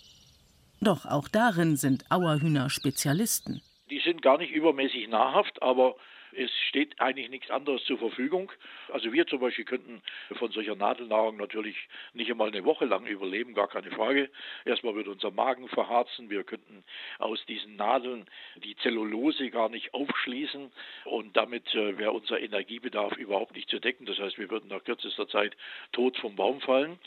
Doch 0.81 1.05
auch 1.05 1.27
darin 1.27 1.75
sind 1.75 2.05
Auerhühner 2.09 2.69
Spezialisten. 2.69 3.61
Die 3.89 3.99
sind 3.99 4.21
gar 4.21 4.37
nicht 4.37 4.51
übermäßig 4.51 5.09
nahrhaft, 5.09 5.61
aber 5.61 5.95
es 6.33 6.51
steht 6.69 6.99
eigentlich 6.99 7.29
nichts 7.29 7.49
anderes 7.49 7.83
zur 7.85 7.97
Verfügung. 7.97 8.51
Also 8.89 9.11
wir 9.13 9.27
zum 9.27 9.39
Beispiel 9.39 9.65
könnten 9.65 10.01
von 10.33 10.51
solcher 10.51 10.75
Nadelnahrung 10.75 11.37
natürlich 11.37 11.75
nicht 12.13 12.29
einmal 12.29 12.49
eine 12.49 12.63
Woche 12.63 12.85
lang 12.85 13.05
überleben, 13.05 13.53
gar 13.53 13.67
keine 13.67 13.91
Frage. 13.91 14.29
Erstmal 14.65 14.95
würde 14.95 15.11
unser 15.11 15.31
Magen 15.31 15.67
verharzen, 15.69 16.29
wir 16.29 16.43
könnten 16.43 16.83
aus 17.19 17.43
diesen 17.45 17.75
Nadeln 17.75 18.25
die 18.55 18.75
Zellulose 18.77 19.49
gar 19.49 19.69
nicht 19.69 19.93
aufschließen 19.93 20.71
und 21.05 21.35
damit 21.37 21.73
äh, 21.73 21.97
wäre 21.97 22.11
unser 22.11 22.39
Energiebedarf 22.39 23.15
überhaupt 23.17 23.55
nicht 23.55 23.69
zu 23.69 23.79
decken. 23.79 24.05
Das 24.05 24.17
heißt, 24.19 24.37
wir 24.37 24.49
würden 24.49 24.69
nach 24.69 24.83
kürzester 24.83 25.27
Zeit 25.27 25.55
tot 25.91 26.17
vom 26.17 26.35
Baum 26.35 26.61
fallen. 26.61 26.99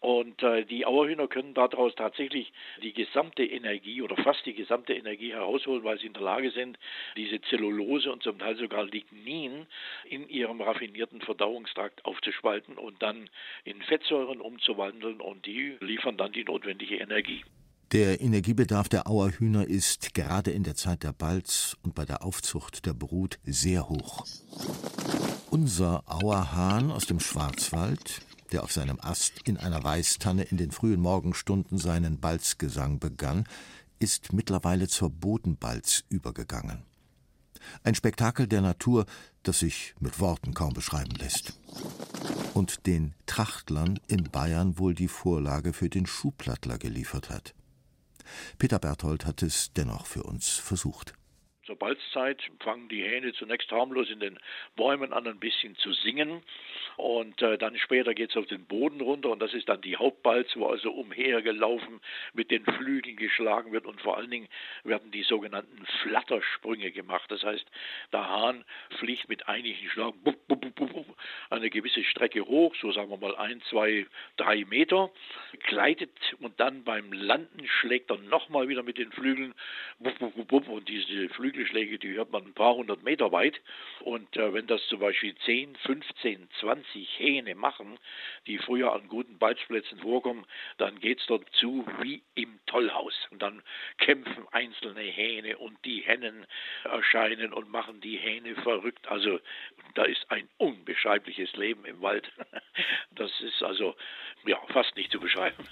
Und 0.00 0.42
äh, 0.42 0.64
die 0.64 0.84
Auerhühner 0.84 1.26
können 1.26 1.54
daraus 1.54 1.94
tatsächlich 1.94 2.52
die 2.82 2.92
gesamte 2.92 3.44
Energie 3.44 4.02
oder 4.02 4.16
fast 4.16 4.44
die 4.44 4.54
gesamte 4.54 4.92
Energie 4.92 5.32
herausholen, 5.32 5.84
weil 5.84 5.98
sie 5.98 6.06
in 6.06 6.12
der 6.12 6.22
Lage 6.22 6.50
sind, 6.50 6.78
diese 7.16 7.40
Zellulose 7.42 8.12
und 8.12 8.22
zum 8.22 8.38
Teil 8.38 8.56
sogar 8.56 8.84
Lignin 8.84 9.66
in 10.04 10.28
ihrem 10.28 10.60
raffinierten 10.60 11.22
Verdauungstrakt 11.22 12.04
aufzuspalten 12.04 12.76
und 12.76 13.02
dann 13.02 13.30
in 13.64 13.80
Fettsäuren 13.82 14.40
umzuwandeln 14.40 15.20
und 15.20 15.46
die 15.46 15.76
liefern 15.80 16.16
dann 16.16 16.32
die 16.32 16.44
notwendige 16.44 16.96
Energie. 16.96 17.42
Der 17.92 18.20
Energiebedarf 18.20 18.88
der 18.88 19.06
Auerhühner 19.06 19.66
ist 19.66 20.12
gerade 20.12 20.50
in 20.50 20.64
der 20.64 20.74
Zeit 20.74 21.04
der 21.04 21.12
Balz 21.12 21.76
und 21.84 21.94
bei 21.94 22.04
der 22.04 22.24
Aufzucht 22.24 22.84
der 22.84 22.94
Brut 22.94 23.38
sehr 23.44 23.88
hoch. 23.88 24.24
Unser 25.50 26.02
Auerhahn 26.06 26.90
aus 26.90 27.06
dem 27.06 27.20
Schwarzwald 27.20 28.25
der 28.52 28.62
auf 28.62 28.72
seinem 28.72 28.98
Ast 29.00 29.40
in 29.44 29.56
einer 29.56 29.82
Weißtanne 29.82 30.44
in 30.44 30.56
den 30.56 30.70
frühen 30.70 31.00
Morgenstunden 31.00 31.78
seinen 31.78 32.20
Balzgesang 32.20 32.98
begann, 32.98 33.44
ist 33.98 34.32
mittlerweile 34.32 34.88
zur 34.88 35.10
Bodenbalz 35.10 36.04
übergegangen. 36.08 36.84
Ein 37.82 37.94
Spektakel 37.94 38.46
der 38.46 38.60
Natur, 38.60 39.06
das 39.42 39.60
sich 39.60 39.94
mit 40.00 40.20
Worten 40.20 40.54
kaum 40.54 40.72
beschreiben 40.72 41.14
lässt. 41.16 41.54
Und 42.54 42.86
den 42.86 43.14
Trachtlern 43.26 43.98
in 44.06 44.24
Bayern 44.24 44.78
wohl 44.78 44.94
die 44.94 45.08
Vorlage 45.08 45.72
für 45.72 45.88
den 45.88 46.06
Schuhplattler 46.06 46.78
geliefert 46.78 47.30
hat. 47.30 47.54
Peter 48.58 48.78
Berthold 48.78 49.26
hat 49.26 49.42
es 49.42 49.72
dennoch 49.74 50.06
für 50.06 50.22
uns 50.22 50.48
versucht. 50.48 51.14
Zur 51.66 51.76
Balzzeit 51.76 52.40
fangen 52.60 52.88
die 52.88 53.02
Hähne 53.02 53.32
zunächst 53.32 53.72
harmlos 53.72 54.08
in 54.08 54.20
den 54.20 54.38
Bäumen 54.76 55.12
an, 55.12 55.26
ein 55.26 55.40
bisschen 55.40 55.74
zu 55.76 55.92
singen. 55.92 56.42
Und 56.96 57.42
äh, 57.42 57.58
dann 57.58 57.76
später 57.76 58.14
geht 58.14 58.30
es 58.30 58.36
auf 58.36 58.46
den 58.46 58.64
Boden 58.64 59.00
runter 59.00 59.30
und 59.30 59.40
das 59.40 59.52
ist 59.52 59.68
dann 59.68 59.80
die 59.80 59.96
Hauptbalz, 59.96 60.54
wo 60.54 60.66
also 60.68 60.92
umhergelaufen 60.92 62.00
mit 62.32 62.52
den 62.52 62.64
Flügeln 62.64 63.16
geschlagen 63.16 63.72
wird 63.72 63.84
und 63.84 64.00
vor 64.00 64.16
allen 64.16 64.30
Dingen 64.30 64.48
werden 64.84 65.10
die 65.10 65.24
sogenannten 65.24 65.84
Flattersprünge 66.02 66.92
gemacht. 66.92 67.30
Das 67.30 67.42
heißt, 67.42 67.66
der 68.12 68.28
Hahn 68.28 68.64
fliegt 68.98 69.28
mit 69.28 69.48
einigen 69.48 69.90
Schlagen 69.90 70.22
bup, 70.22 70.46
bup, 70.46 70.74
bup, 70.74 71.16
eine 71.50 71.68
gewisse 71.68 72.04
Strecke 72.04 72.46
hoch, 72.46 72.74
so 72.80 72.92
sagen 72.92 73.10
wir 73.10 73.18
mal 73.18 73.36
ein, 73.36 73.60
zwei, 73.68 74.06
drei 74.36 74.64
Meter, 74.64 75.10
gleitet 75.66 76.12
und 76.38 76.60
dann 76.60 76.84
beim 76.84 77.12
Landen 77.12 77.66
schlägt 77.66 78.10
er 78.10 78.18
nochmal 78.18 78.68
wieder 78.68 78.84
mit 78.84 78.98
den 78.98 79.10
Flügeln 79.10 79.52
und 79.98 80.88
diese 80.88 81.28
Flügelschläge, 81.56 81.98
die 81.98 82.14
hört 82.14 82.30
man 82.30 82.44
ein 82.44 82.54
paar 82.54 82.74
hundert 82.74 83.02
Meter 83.02 83.32
weit. 83.32 83.60
Und 84.00 84.36
äh, 84.36 84.52
wenn 84.52 84.66
das 84.66 84.86
zum 84.88 85.00
Beispiel 85.00 85.34
10, 85.44 85.76
15, 85.76 86.48
20 86.60 86.76
20 86.86 87.18
Hähne 87.18 87.54
machen, 87.54 87.98
die 88.46 88.58
früher 88.58 88.92
an 88.92 89.08
guten 89.08 89.38
Balzplätzen 89.38 90.00
vorkommen, 90.00 90.46
dann 90.78 90.98
geht 91.00 91.20
es 91.20 91.26
dort 91.26 91.48
zu 91.54 91.86
wie 92.00 92.22
im 92.34 92.58
Tollhaus. 92.66 93.14
Und 93.30 93.42
dann 93.42 93.62
kämpfen 93.98 94.46
einzelne 94.52 95.02
Hähne 95.02 95.58
und 95.58 95.76
die 95.84 96.00
Hennen 96.00 96.46
erscheinen 96.84 97.52
und 97.52 97.70
machen 97.70 98.00
die 98.00 98.16
Hähne 98.16 98.54
verrückt. 98.56 99.08
Also 99.08 99.40
da 99.94 100.04
ist 100.04 100.30
ein 100.30 100.48
unbeschreibliches 100.58 101.54
Leben 101.56 101.84
im 101.84 102.00
Wald. 102.02 102.30
Das 103.12 103.30
ist 103.40 103.62
also 103.62 103.96
ja 104.44 104.60
fast 104.68 104.94
nicht 104.94 105.10
zu 105.10 105.18
beschreiben. 105.18 105.66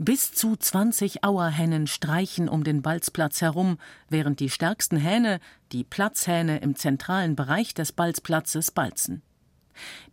Bis 0.00 0.32
zu 0.32 0.54
20 0.54 1.24
Auerhennen 1.24 1.88
streichen 1.88 2.48
um 2.48 2.62
den 2.62 2.82
Balzplatz 2.82 3.40
herum, 3.40 3.78
während 4.08 4.38
die 4.38 4.48
stärksten 4.48 4.96
Hähne, 4.96 5.40
die 5.72 5.82
Platzhähne 5.82 6.58
im 6.58 6.76
zentralen 6.76 7.34
Bereich 7.34 7.74
des 7.74 7.90
Balzplatzes, 7.90 8.70
balzen. 8.70 9.22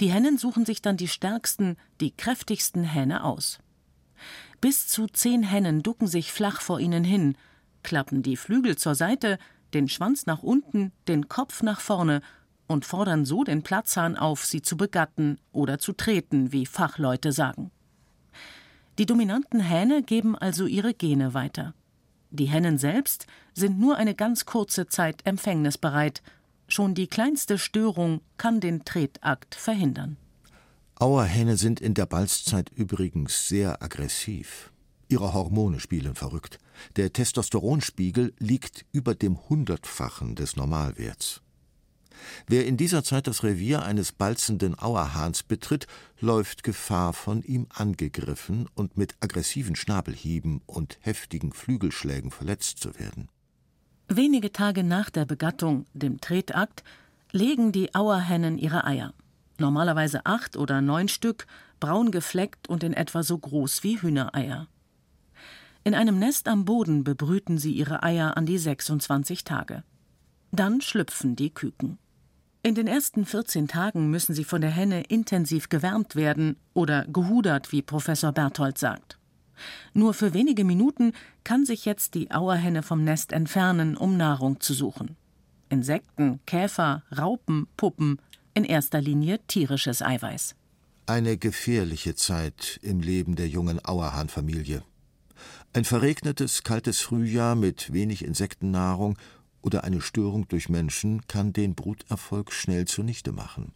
Die 0.01 0.11
Hennen 0.11 0.39
suchen 0.39 0.65
sich 0.65 0.81
dann 0.81 0.97
die 0.97 1.07
stärksten, 1.07 1.77
die 2.01 2.09
kräftigsten 2.09 2.83
Hähne 2.83 3.23
aus. 3.23 3.59
Bis 4.59 4.87
zu 4.87 5.05
zehn 5.05 5.43
Hennen 5.43 5.83
ducken 5.83 6.07
sich 6.07 6.31
flach 6.31 6.61
vor 6.61 6.79
ihnen 6.79 7.03
hin, 7.03 7.37
klappen 7.83 8.23
die 8.23 8.37
Flügel 8.37 8.77
zur 8.77 8.95
Seite, 8.95 9.37
den 9.75 9.87
Schwanz 9.87 10.25
nach 10.25 10.41
unten, 10.41 10.93
den 11.07 11.29
Kopf 11.29 11.61
nach 11.61 11.79
vorne 11.79 12.21
und 12.65 12.85
fordern 12.85 13.23
so 13.23 13.43
den 13.43 13.61
Platzhahn 13.61 14.17
auf, 14.17 14.45
sie 14.45 14.63
zu 14.63 14.77
begatten 14.77 15.37
oder 15.51 15.77
zu 15.77 15.93
treten, 15.93 16.51
wie 16.51 16.65
Fachleute 16.65 17.31
sagen. 17.31 17.69
Die 18.97 19.05
dominanten 19.05 19.59
Hähne 19.59 20.03
geben 20.03 20.37
also 20.37 20.65
ihre 20.65 20.93
Gene 20.93 21.33
weiter. 21.33 21.73
Die 22.31 22.45
Hennen 22.45 22.77
selbst 22.77 23.27
sind 23.53 23.79
nur 23.79 23.97
eine 23.97 24.15
ganz 24.15 24.45
kurze 24.45 24.87
Zeit 24.87 25.25
empfängnisbereit. 25.25 26.21
Schon 26.67 26.95
die 26.95 27.07
kleinste 27.07 27.57
Störung 27.57 28.21
kann 28.37 28.59
den 28.59 28.85
Tretakt 28.85 29.55
verhindern. 29.55 30.17
Auerhähne 30.95 31.57
sind 31.57 31.81
in 31.81 31.93
der 31.93 32.05
Balzzeit 32.05 32.69
übrigens 32.73 33.49
sehr 33.49 33.81
aggressiv. 33.83 34.71
Ihre 35.07 35.33
Hormone 35.33 35.79
spielen 35.79 36.15
verrückt. 36.15 36.57
Der 36.95 37.13
Testosteronspiegel 37.13 38.33
liegt 38.39 38.85
über 38.91 39.13
dem 39.13 39.37
Hundertfachen 39.49 40.35
des 40.35 40.55
Normalwerts. 40.55 41.41
Wer 42.47 42.65
in 42.65 42.77
dieser 42.77 43.03
Zeit 43.03 43.27
das 43.27 43.43
Revier 43.43 43.83
eines 43.83 44.11
balzenden 44.11 44.77
Auerhahns 44.77 45.43
betritt, 45.43 45.87
läuft 46.19 46.63
Gefahr, 46.63 47.13
von 47.13 47.43
ihm 47.43 47.67
angegriffen 47.69 48.67
und 48.75 48.97
mit 48.97 49.15
aggressiven 49.19 49.75
Schnabelhieben 49.75 50.61
und 50.65 50.97
heftigen 51.01 51.53
Flügelschlägen 51.53 52.31
verletzt 52.31 52.79
zu 52.79 52.97
werden. 52.99 53.29
Wenige 54.07 54.51
Tage 54.51 54.83
nach 54.83 55.09
der 55.09 55.25
Begattung, 55.25 55.85
dem 55.93 56.21
Tretakt, 56.21 56.83
legen 57.31 57.71
die 57.71 57.95
Auerhennen 57.95 58.57
ihre 58.57 58.85
Eier. 58.85 59.13
Normalerweise 59.57 60.25
acht 60.25 60.57
oder 60.57 60.81
neun 60.81 61.07
Stück, 61.07 61.47
braun 61.79 62.11
gefleckt 62.11 62.67
und 62.69 62.83
in 62.83 62.93
etwa 62.93 63.23
so 63.23 63.37
groß 63.37 63.83
wie 63.83 64.01
Hühnereier. 64.01 64.67
In 65.83 65.93
einem 65.93 66.17
Nest 66.17 66.47
am 66.47 66.65
Boden 66.65 67.03
bebrüten 67.03 67.57
sie 67.57 67.71
ihre 67.71 68.03
Eier 68.03 68.37
an 68.37 68.45
die 68.45 68.57
26 68.57 69.43
Tage. 69.43 69.83
Dann 70.51 70.81
schlüpfen 70.81 71.35
die 71.35 71.53
Küken. 71.53 71.99
In 72.65 72.73
den 72.73 72.87
ersten 72.87 73.27
14 73.27 73.67
Tagen 73.67 74.09
müssen 74.09 74.33
sie 74.33 74.43
von 74.43 74.59
der 74.59 74.71
Henne 74.71 75.03
intensiv 75.03 75.69
gewärmt 75.69 76.15
werden 76.15 76.57
oder 76.73 77.05
gehudert, 77.05 77.71
wie 77.71 77.83
Professor 77.83 78.31
Berthold 78.31 78.79
sagt. 78.79 79.19
Nur 79.93 80.15
für 80.15 80.33
wenige 80.33 80.63
Minuten 80.63 81.13
kann 81.43 81.67
sich 81.67 81.85
jetzt 81.85 82.15
die 82.15 82.31
Auerhenne 82.31 82.81
vom 82.81 83.03
Nest 83.03 83.33
entfernen, 83.33 83.95
um 83.95 84.17
Nahrung 84.17 84.61
zu 84.61 84.73
suchen. 84.73 85.15
Insekten, 85.69 86.39
Käfer, 86.47 87.03
Raupen, 87.15 87.67
Puppen, 87.77 88.17
in 88.55 88.63
erster 88.63 88.99
Linie 88.99 89.41
tierisches 89.45 90.01
Eiweiß. 90.01 90.55
Eine 91.05 91.37
gefährliche 91.37 92.15
Zeit 92.15 92.79
im 92.81 92.99
Leben 92.99 93.35
der 93.35 93.47
jungen 93.47 93.79
Auerhahnfamilie. 93.85 94.81
Ein 95.73 95.85
verregnetes, 95.85 96.63
kaltes 96.63 97.01
Frühjahr 97.01 97.53
mit 97.53 97.93
wenig 97.93 98.25
Insektennahrung 98.25 99.17
oder 99.65 99.83
eine 99.83 99.99
Störung 99.99 100.47
durch 100.47 100.69
Menschen 100.69 101.25
kann 101.27 101.51
den 101.51 101.73
Bruterfolg 101.73 102.53
schnell 102.53 102.85
zunichte 102.85 103.31
machen. 103.31 103.73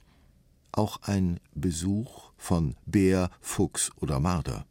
Auch 0.71 1.01
ein 1.01 1.39
Besuch 1.55 2.31
von 2.37 2.75
Bär, 2.85 3.31
Fuchs 3.41 3.91
oder 3.95 4.19
Marder. 4.19 4.65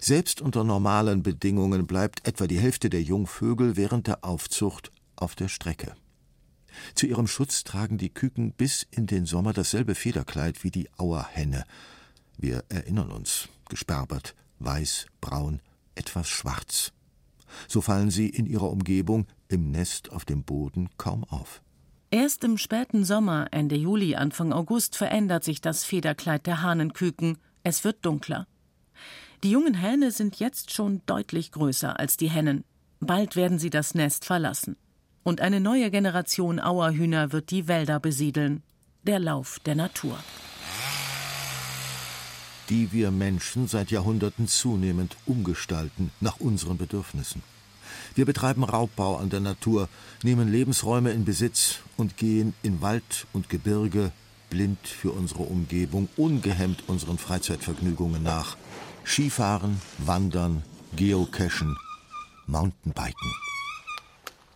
Selbst 0.00 0.40
unter 0.40 0.62
normalen 0.62 1.24
Bedingungen 1.24 1.88
bleibt 1.88 2.26
etwa 2.26 2.46
die 2.46 2.60
Hälfte 2.60 2.88
der 2.88 3.02
Jungvögel 3.02 3.76
während 3.76 4.06
der 4.06 4.24
Aufzucht 4.24 4.92
auf 5.16 5.34
der 5.34 5.48
Strecke. 5.48 5.94
Zu 6.94 7.06
ihrem 7.06 7.26
Schutz 7.26 7.64
tragen 7.64 7.98
die 7.98 8.10
Küken 8.10 8.52
bis 8.52 8.86
in 8.92 9.06
den 9.08 9.26
Sommer 9.26 9.52
dasselbe 9.52 9.96
Federkleid 9.96 10.62
wie 10.62 10.70
die 10.70 10.88
Auerhenne. 10.96 11.64
Wir 12.36 12.62
erinnern 12.68 13.10
uns, 13.10 13.48
gesperbert, 13.68 14.36
weiß, 14.60 15.06
braun, 15.20 15.60
etwas 15.96 16.28
schwarz. 16.28 16.92
So 17.66 17.80
fallen 17.80 18.12
sie 18.12 18.28
in 18.28 18.46
ihrer 18.46 18.70
Umgebung 18.70 19.26
im 19.48 19.70
Nest 19.70 20.12
auf 20.12 20.24
dem 20.24 20.44
Boden 20.44 20.88
kaum 20.98 21.24
auf. 21.24 21.62
Erst 22.10 22.44
im 22.44 22.56
späten 22.56 23.04
Sommer, 23.04 23.48
Ende 23.50 23.76
Juli, 23.76 24.14
Anfang 24.14 24.52
August, 24.52 24.96
verändert 24.96 25.44
sich 25.44 25.60
das 25.60 25.84
Federkleid 25.84 26.46
der 26.46 26.62
Hahnenküken. 26.62 27.38
Es 27.64 27.84
wird 27.84 28.04
dunkler. 28.04 28.46
Die 29.42 29.50
jungen 29.50 29.74
Hähne 29.74 30.10
sind 30.10 30.36
jetzt 30.36 30.72
schon 30.72 31.02
deutlich 31.06 31.52
größer 31.52 31.98
als 31.98 32.16
die 32.16 32.30
Hennen. 32.30 32.64
Bald 33.00 33.36
werden 33.36 33.58
sie 33.58 33.70
das 33.70 33.94
Nest 33.94 34.24
verlassen. 34.24 34.76
Und 35.22 35.40
eine 35.40 35.60
neue 35.60 35.90
Generation 35.90 36.58
Auerhühner 36.58 37.32
wird 37.32 37.50
die 37.50 37.68
Wälder 37.68 38.00
besiedeln. 38.00 38.62
Der 39.02 39.18
Lauf 39.18 39.60
der 39.60 39.74
Natur 39.74 40.18
die 42.68 42.92
wir 42.92 43.10
Menschen 43.10 43.66
seit 43.66 43.90
Jahrhunderten 43.90 44.46
zunehmend 44.46 45.16
umgestalten 45.26 46.10
nach 46.20 46.38
unseren 46.38 46.76
Bedürfnissen. 46.76 47.42
Wir 48.14 48.24
betreiben 48.24 48.64
Raubbau 48.64 49.16
an 49.16 49.30
der 49.30 49.40
Natur, 49.40 49.88
nehmen 50.22 50.50
Lebensräume 50.50 51.10
in 51.12 51.24
Besitz 51.24 51.76
und 51.96 52.16
gehen 52.16 52.54
in 52.62 52.80
Wald 52.80 53.26
und 53.32 53.48
Gebirge 53.48 54.12
blind 54.50 54.86
für 54.86 55.12
unsere 55.12 55.42
Umgebung, 55.42 56.08
ungehemmt 56.16 56.88
unseren 56.88 57.18
Freizeitvergnügungen 57.18 58.22
nach. 58.22 58.56
Skifahren, 59.04 59.80
Wandern, 59.98 60.62
Geocachen, 60.96 61.76
Mountainbiken. 62.46 63.34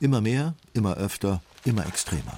Immer 0.01 0.21
mehr, 0.21 0.55
immer 0.73 0.97
öfter, 0.97 1.43
immer 1.65 1.87
extremer. 1.87 2.37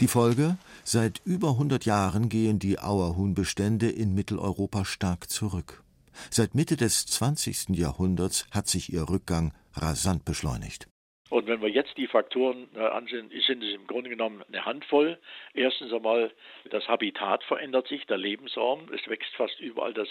Die 0.00 0.08
Folge? 0.08 0.56
Seit 0.84 1.20
über 1.24 1.50
100 1.50 1.84
Jahren 1.84 2.28
gehen 2.28 2.58
die 2.58 2.80
Auerhuhnbestände 2.80 3.88
in 3.88 4.14
Mitteleuropa 4.14 4.84
stark 4.84 5.30
zurück. 5.30 5.82
Seit 6.28 6.54
Mitte 6.54 6.76
des 6.76 7.06
20. 7.06 7.68
Jahrhunderts 7.70 8.46
hat 8.50 8.68
sich 8.68 8.92
ihr 8.92 9.08
Rückgang 9.08 9.52
rasant 9.76 10.24
beschleunigt. 10.24 10.88
Und 11.32 11.46
wenn 11.46 11.62
wir 11.62 11.70
jetzt 11.70 11.96
die 11.96 12.08
Faktoren 12.08 12.68
äh, 12.74 12.80
ansehen, 12.80 13.30
sind 13.46 13.64
es 13.64 13.74
im 13.74 13.86
Grunde 13.86 14.10
genommen 14.10 14.44
eine 14.48 14.66
Handvoll. 14.66 15.18
Erstens 15.54 15.90
einmal, 15.90 16.30
das 16.68 16.86
Habitat 16.88 17.42
verändert 17.44 17.88
sich, 17.88 18.04
der 18.04 18.18
Lebensraum. 18.18 18.92
Es 18.92 19.08
wächst 19.08 19.34
fast 19.36 19.58
überall 19.58 19.94
das 19.94 20.08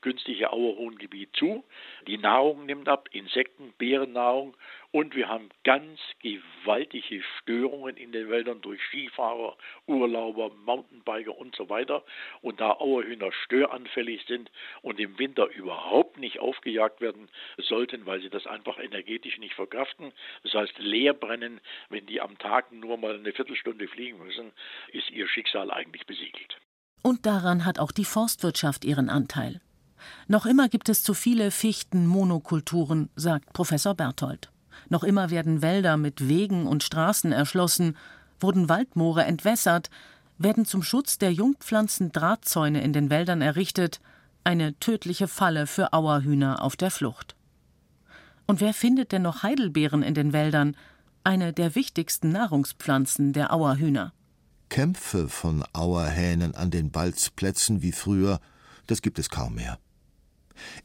günstige 0.00 0.50
Auerhuhngebiet 0.50 1.36
zu. 1.36 1.62
Die 2.06 2.16
Nahrung 2.16 2.64
nimmt 2.64 2.88
ab, 2.88 3.10
Insekten, 3.12 3.74
Beerennahrung 3.76 4.56
und 4.92 5.16
wir 5.16 5.28
haben 5.28 5.48
ganz 5.64 5.98
gewaltige 6.20 7.22
Störungen 7.40 7.96
in 7.96 8.12
den 8.12 8.28
Wäldern 8.28 8.60
durch 8.60 8.80
Skifahrer, 8.88 9.56
Urlauber, 9.86 10.50
Mountainbiker 10.66 11.36
und 11.36 11.56
so 11.56 11.70
weiter. 11.70 12.04
Und 12.42 12.60
da 12.60 12.72
Auerhühner 12.72 13.32
störanfällig 13.44 14.24
sind 14.28 14.50
und 14.82 15.00
im 15.00 15.18
Winter 15.18 15.48
überhaupt 15.48 16.18
nicht 16.18 16.40
aufgejagt 16.40 17.00
werden 17.00 17.28
sollten, 17.56 18.04
weil 18.04 18.20
sie 18.20 18.28
das 18.28 18.46
einfach 18.46 18.78
energetisch 18.78 19.38
nicht 19.38 19.54
verkraften, 19.54 20.12
das 20.42 20.52
heißt 20.52 20.78
leer 20.78 21.14
brennen, 21.14 21.60
wenn 21.88 22.04
die 22.06 22.20
am 22.20 22.36
Tag 22.38 22.70
nur 22.70 22.98
mal 22.98 23.14
eine 23.14 23.32
Viertelstunde 23.32 23.88
fliegen 23.88 24.18
müssen, 24.18 24.52
ist 24.92 25.10
ihr 25.10 25.26
Schicksal 25.26 25.70
eigentlich 25.70 26.06
besiegelt. 26.06 26.58
Und 27.02 27.24
daran 27.24 27.64
hat 27.64 27.78
auch 27.78 27.92
die 27.92 28.04
Forstwirtschaft 28.04 28.84
ihren 28.84 29.08
Anteil. 29.08 29.62
Noch 30.28 30.44
immer 30.44 30.68
gibt 30.68 30.88
es 30.90 31.02
zu 31.02 31.14
viele 31.14 31.50
Fichtenmonokulturen, 31.50 33.08
sagt 33.16 33.52
Professor 33.54 33.94
Berthold. 33.94 34.51
Noch 34.88 35.04
immer 35.04 35.30
werden 35.30 35.62
Wälder 35.62 35.96
mit 35.96 36.28
Wegen 36.28 36.66
und 36.66 36.82
Straßen 36.82 37.32
erschlossen, 37.32 37.96
wurden 38.40 38.68
Waldmoore 38.68 39.24
entwässert, 39.24 39.90
werden 40.38 40.64
zum 40.64 40.82
Schutz 40.82 41.18
der 41.18 41.32
Jungpflanzen 41.32 42.12
Drahtzäune 42.12 42.82
in 42.82 42.92
den 42.92 43.10
Wäldern 43.10 43.42
errichtet, 43.42 44.00
eine 44.44 44.78
tödliche 44.80 45.28
Falle 45.28 45.66
für 45.66 45.92
Auerhühner 45.92 46.62
auf 46.62 46.76
der 46.76 46.90
Flucht. 46.90 47.36
Und 48.46 48.60
wer 48.60 48.74
findet 48.74 49.12
denn 49.12 49.22
noch 49.22 49.42
Heidelbeeren 49.42 50.02
in 50.02 50.14
den 50.14 50.32
Wäldern, 50.32 50.76
eine 51.24 51.52
der 51.52 51.74
wichtigsten 51.74 52.30
Nahrungspflanzen 52.30 53.32
der 53.32 53.52
Auerhühner? 53.52 54.12
Kämpfe 54.68 55.28
von 55.28 55.64
Auerhähnen 55.72 56.54
an 56.54 56.70
den 56.70 56.90
Balzplätzen 56.90 57.82
wie 57.82 57.92
früher, 57.92 58.40
das 58.86 59.02
gibt 59.02 59.18
es 59.18 59.28
kaum 59.28 59.54
mehr. 59.54 59.78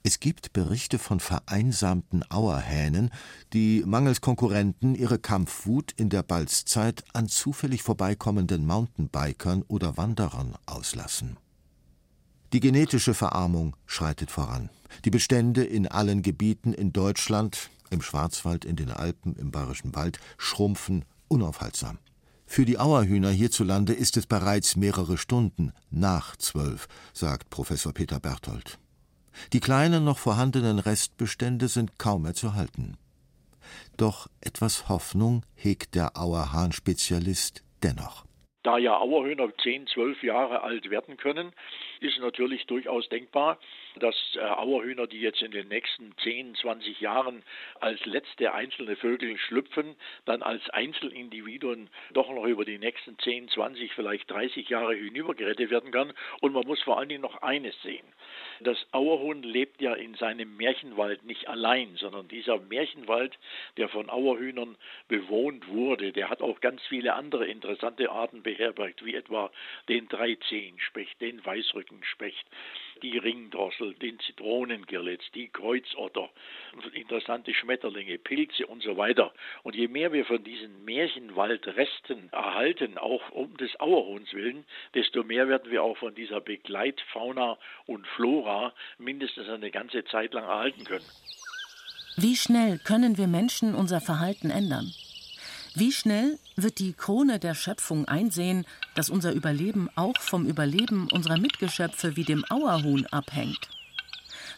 Es 0.03 0.19
gibt 0.19 0.53
Berichte 0.53 0.99
von 0.99 1.19
vereinsamten 1.19 2.23
Auerhähnen, 2.29 3.11
die 3.53 3.83
mangels 3.85 4.21
Konkurrenten 4.21 4.95
ihre 4.95 5.19
Kampfwut 5.19 5.91
in 5.93 6.09
der 6.09 6.23
Balzzeit 6.23 7.03
an 7.13 7.27
zufällig 7.27 7.83
vorbeikommenden 7.83 8.65
Mountainbikern 8.65 9.63
oder 9.67 9.97
Wanderern 9.97 10.55
auslassen. 10.65 11.37
Die 12.53 12.61
genetische 12.61 13.13
Verarmung 13.13 13.75
schreitet 13.85 14.31
voran. 14.31 14.69
Die 15.03 15.09
Bestände 15.09 15.63
in 15.63 15.87
allen 15.87 16.21
Gebieten 16.21 16.73
in 16.73 16.93
Deutschland, 16.93 17.69
im 17.89 18.01
Schwarzwald, 18.01 18.63
in 18.63 18.77
den 18.77 18.89
Alpen, 18.89 19.35
im 19.35 19.51
Bayerischen 19.51 19.95
Wald, 19.95 20.19
schrumpfen 20.37 21.03
unaufhaltsam. 21.27 21.97
Für 22.45 22.63
die 22.63 22.79
Auerhühner 22.79 23.29
hierzulande 23.29 23.93
ist 23.93 24.15
es 24.15 24.25
bereits 24.25 24.77
mehrere 24.77 25.17
Stunden 25.17 25.73
nach 25.91 26.37
zwölf, 26.37 26.87
sagt 27.13 27.49
Professor 27.49 27.91
Peter 27.91 28.21
Berthold. 28.21 28.79
Die 29.53 29.59
kleinen 29.59 30.03
noch 30.03 30.17
vorhandenen 30.17 30.79
Restbestände 30.79 31.67
sind 31.67 31.99
kaum 31.99 32.23
mehr 32.23 32.33
zu 32.33 32.55
halten. 32.55 32.97
Doch 33.97 34.27
etwas 34.41 34.89
Hoffnung 34.89 35.43
hegt 35.55 35.95
der 35.95 36.17
Auerhahn-Spezialist 36.17 37.63
dennoch. 37.83 38.25
Da 38.63 38.77
ja 38.77 38.97
Auerhühner 38.97 39.49
10, 39.63 39.87
12 39.87 40.23
Jahre 40.23 40.61
alt 40.61 40.89
werden 40.89 41.15
können, 41.17 41.53
ist 42.01 42.19
natürlich 42.19 42.65
durchaus 42.65 43.07
denkbar, 43.09 43.59
dass 43.99 44.15
äh, 44.35 44.39
Auerhühner, 44.39 45.07
die 45.07 45.19
jetzt 45.19 45.41
in 45.41 45.51
den 45.51 45.67
nächsten 45.67 46.15
10, 46.23 46.55
20 46.55 47.01
Jahren 47.01 47.43
als 47.79 48.03
letzte 48.05 48.53
einzelne 48.53 48.95
Vögel 48.95 49.37
schlüpfen, 49.37 49.95
dann 50.25 50.41
als 50.41 50.69
Einzelindividuen 50.69 51.89
doch 52.13 52.29
noch 52.29 52.45
über 52.45 52.65
die 52.65 52.77
nächsten 52.77 53.17
10, 53.19 53.49
20, 53.49 53.93
vielleicht 53.93 54.29
30 54.29 54.69
Jahre 54.69 54.95
hinübergerettet 54.95 55.69
werden 55.69 55.91
kann. 55.91 56.13
Und 56.41 56.53
man 56.53 56.65
muss 56.65 56.81
vor 56.83 56.97
allen 56.97 57.09
Dingen 57.09 57.21
noch 57.21 57.41
eines 57.41 57.79
sehen. 57.81 58.05
Das 58.59 58.77
Auerhuhn 58.91 59.43
lebt 59.43 59.81
ja 59.81 59.93
in 59.93 60.15
seinem 60.15 60.57
Märchenwald 60.57 61.23
nicht 61.23 61.47
allein, 61.47 61.95
sondern 61.97 62.27
dieser 62.27 62.57
Märchenwald, 62.59 63.37
der 63.77 63.87
von 63.89 64.09
Auerhühnern 64.09 64.75
bewohnt 65.07 65.67
wurde, 65.67 66.11
der 66.11 66.29
hat 66.29 66.41
auch 66.41 66.59
ganz 66.59 66.81
viele 66.87 67.13
andere 67.13 67.45
interessante 67.45 68.09
Arten 68.09 68.41
beherbergt, 68.41 69.05
wie 69.05 69.15
etwa 69.15 69.51
den 69.89 70.07
Dreizehenspecht, 70.07 71.19
den 71.21 71.45
Weißrückenspecht, 71.87 72.45
die 73.01 73.17
Ringdrossel, 73.17 73.93
den 73.95 74.19
Zitronengirlitz, 74.19 75.23
die 75.33 75.49
Kreuzotter, 75.49 76.29
interessante 76.93 77.53
Schmetterlinge, 77.53 78.17
Pilze 78.17 78.65
und 78.67 78.83
so 78.83 78.97
weiter. 78.97 79.33
Und 79.63 79.75
je 79.75 79.87
mehr 79.87 80.11
wir 80.11 80.25
von 80.25 80.43
diesen 80.43 80.83
Märchenwaldresten 80.85 82.29
erhalten, 82.31 82.97
auch 82.97 83.29
um 83.31 83.55
des 83.57 83.79
Auerhuhns 83.79 84.33
willen, 84.33 84.65
desto 84.93 85.23
mehr 85.23 85.47
werden 85.47 85.71
wir 85.71 85.83
auch 85.83 85.97
von 85.97 86.15
dieser 86.15 86.41
Begleitfauna 86.41 87.57
und 87.85 88.05
Flora 88.07 88.73
mindestens 88.97 89.47
eine 89.49 89.71
ganze 89.71 90.03
Zeit 90.05 90.33
lang 90.33 90.45
erhalten 90.45 90.83
können. 90.83 91.05
Wie 92.17 92.35
schnell 92.35 92.79
können 92.79 93.17
wir 93.17 93.27
Menschen 93.27 93.75
unser 93.75 94.01
Verhalten 94.01 94.49
ändern? 94.49 94.91
Wie 95.79 95.91
schnell 95.91 96.39
wird 96.55 96.79
die 96.79 96.93
Krone 96.93 97.37
der 97.37 97.53
Schöpfung 97.53 98.05
einsehen, 98.05 98.65
dass 98.95 99.11
unser 99.11 99.31
Überleben 99.31 99.89
auch 99.95 100.19
vom 100.19 100.47
Überleben 100.47 101.07
unserer 101.11 101.37
Mitgeschöpfe 101.37 102.15
wie 102.15 102.23
dem 102.23 102.43
Auerhuhn 102.45 103.05
abhängt? 103.11 103.69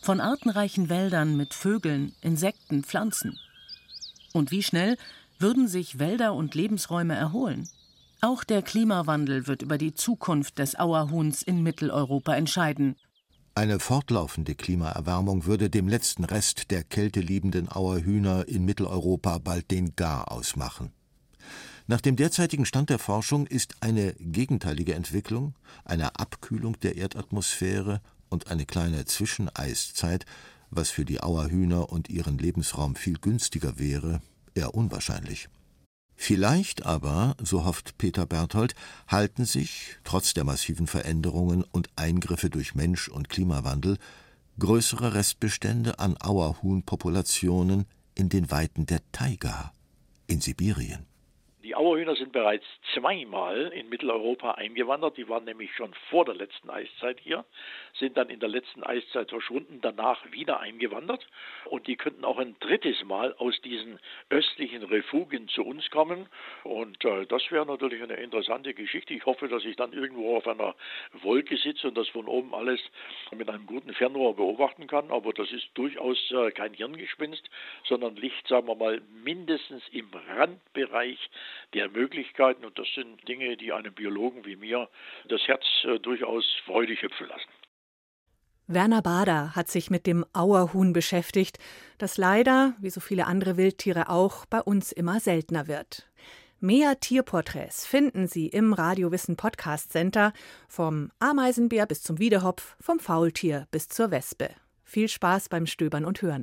Von 0.02 0.22
artenreichen 0.22 0.88
Wäldern 0.88 1.36
mit 1.36 1.54
Vögeln, 1.54 2.16
Insekten, 2.22 2.86
Pflanzen. 2.86 3.38
Und 4.32 4.52
wie 4.52 4.64
schnell 4.64 4.96
würden 5.40 5.68
sich 5.68 6.00
Wälder 6.00 6.34
und 6.36 6.56
Lebensräume 6.56 7.16
erholen? 7.16 7.68
Auch 8.22 8.46
der 8.46 8.62
Klimawandel 8.62 9.46
wird 9.46 9.62
über 9.62 9.78
die 9.78 9.94
Zukunft 9.94 10.58
des 10.58 10.80
Auerhuhns 10.80 11.42
in 11.42 11.62
Mitteleuropa 11.62 12.34
entscheiden. 12.36 12.96
Eine 13.56 13.82
fortlaufende 13.82 14.56
Klimaerwärmung 14.56 15.46
würde 15.46 15.70
dem 15.70 15.90
letzten 15.90 16.24
Rest 16.24 16.72
der 16.72 16.86
kälteliebenden 16.86 17.68
Auerhühner 17.68 18.48
in 18.48 18.64
Mitteleuropa 18.64 19.38
bald 19.40 19.70
den 19.70 19.98
Gar 19.98 20.32
ausmachen. 20.32 20.94
Nach 21.90 22.02
dem 22.02 22.16
derzeitigen 22.16 22.68
Stand 22.68 22.92
der 22.92 23.00
Forschung 23.00 23.48
ist 23.48 23.78
eine 23.80 24.14
gegenteilige 24.20 24.94
Entwicklung, 24.94 25.56
eine 25.86 26.20
Abkühlung 26.20 26.80
der 26.82 26.98
Erdatmosphäre 26.98 28.00
und 28.30 28.52
eine 28.52 28.68
kleine 28.68 29.06
Zwischeneiszeit, 29.06 30.28
was 30.70 30.92
für 30.92 31.04
die 31.04 31.24
Auerhühner 31.24 31.92
und 31.92 32.08
ihren 32.08 32.38
Lebensraum 32.38 32.96
viel 32.96 33.18
günstiger 33.18 33.80
wäre, 33.80 34.22
eher 34.54 34.76
unwahrscheinlich. 34.76 35.50
Vielleicht 36.16 36.86
aber, 36.86 37.36
so 37.42 37.66
hofft 37.66 37.98
Peter 37.98 38.28
Berthold, 38.28 38.76
halten 39.08 39.46
sich, 39.46 39.98
trotz 40.04 40.36
der 40.36 40.44
massiven 40.44 40.86
Veränderungen 40.86 41.64
und 41.64 41.90
Eingriffe 41.96 42.52
durch 42.52 42.76
Mensch 42.76 43.08
und 43.08 43.30
Klimawandel, 43.30 43.98
größere 44.60 45.16
Restbestände 45.16 45.98
an 45.98 46.18
Auerhuhnpopulationen 46.22 47.88
in 48.14 48.30
den 48.30 48.52
Weiten 48.52 48.86
der 48.86 49.02
Taiga 49.12 49.74
in 50.28 50.40
Sibirien. 50.40 51.09
Die 51.90 51.94
Auerhühner 51.94 52.16
sind 52.16 52.32
bereits 52.34 52.66
zweimal 52.94 53.74
in 53.74 53.90
Mitteleuropa 53.90 54.52
eingewandert. 54.52 55.18
Die 55.18 55.28
waren 55.28 55.46
nämlich 55.46 55.74
schon 55.74 55.92
vor 56.12 56.24
der 56.24 56.36
letzten 56.36 56.70
Eiszeit 56.70 57.20
hier, 57.20 57.46
sind 57.96 58.16
dann 58.16 58.30
in 58.30 58.40
der 58.40 58.48
letzten 58.48 58.84
Eiszeit 58.84 59.32
verschwunden, 59.32 59.80
danach 59.82 60.32
wieder 60.32 60.60
eingewandert. 60.60 61.26
Und 61.66 61.88
die 61.88 61.96
könnten 61.96 62.26
auch 62.26 62.38
ein 62.38 62.56
drittes 62.60 63.04
Mal 63.06 63.34
aus 63.40 63.60
diesen 63.62 64.00
östlichen 64.30 64.84
Refugien 64.84 65.48
zu 65.48 65.66
uns 65.66 65.90
kommen. 65.90 66.28
Und 66.64 67.04
äh, 67.06 67.26
das 67.26 67.50
wäre 67.50 67.66
natürlich 67.66 68.04
eine 68.04 68.18
interessante 68.18 68.76
Geschichte. 68.76 69.16
Ich 69.16 69.26
hoffe, 69.26 69.48
dass 69.48 69.66
ich 69.66 69.76
dann 69.76 69.92
irgendwo 69.92 70.38
auf 70.38 70.48
einer 70.48 70.76
Wolke 71.24 71.58
sitze 71.58 71.88
und 71.88 71.98
das 71.98 72.08
von 72.10 72.28
oben 72.28 72.54
alles 72.54 72.80
mit 73.32 73.50
einem 73.50 73.66
guten 73.66 73.96
Fernrohr 73.96 74.36
beobachten 74.36 74.86
kann. 74.86 75.10
Aber 75.10 75.34
das 75.34 75.52
ist 75.52 75.68
durchaus 75.74 76.20
äh, 76.30 76.52
kein 76.52 76.76
Hirngespinst, 76.76 77.50
sondern 77.86 78.16
liegt, 78.16 78.48
sagen 78.48 78.68
wir 78.68 78.76
mal, 78.76 79.02
mindestens 79.24 79.82
im 79.92 80.08
Randbereich 80.28 81.18
der 81.80 81.90
Möglichkeiten. 81.90 82.66
Und 82.66 82.78
das 82.78 82.88
sind 82.94 83.28
Dinge, 83.28 83.56
die 83.58 83.72
einem 83.72 83.94
Biologen 83.94 84.46
wie 84.46 84.56
mir 84.56 84.90
das 85.28 85.42
Herz 85.48 85.64
äh, 85.84 86.00
durchaus 86.00 86.46
freudig 86.66 87.02
hüpfen 87.02 87.28
lassen. 87.28 87.50
Werner 88.68 89.02
Bader 89.02 89.56
hat 89.56 89.68
sich 89.68 89.90
mit 89.90 90.06
dem 90.06 90.26
Auerhuhn 90.32 90.94
beschäftigt, 90.94 91.58
das 91.98 92.18
leider, 92.18 92.76
wie 92.80 92.92
so 92.92 93.00
viele 93.00 93.26
andere 93.26 93.58
Wildtiere 93.58 94.10
auch, 94.10 94.46
bei 94.46 94.62
uns 94.62 94.92
immer 94.92 95.20
seltener 95.20 95.68
wird. 95.68 96.08
Mehr 96.60 97.00
Tierporträts 97.00 97.88
finden 97.88 98.28
Sie 98.28 98.48
im 98.48 98.74
Radiowissen 98.74 99.38
Podcast 99.38 99.92
Center, 99.92 100.34
vom 100.68 101.10
Ameisenbär 101.18 101.86
bis 101.86 102.04
zum 102.04 102.20
Wiedehopf, 102.20 102.76
vom 102.80 103.00
Faultier 103.00 103.68
bis 103.72 103.88
zur 103.88 104.12
Wespe. 104.12 104.50
Viel 104.84 105.08
Spaß 105.08 105.50
beim 105.50 105.66
Stöbern 105.66 106.04
und 106.04 106.22
Hören. 106.22 106.38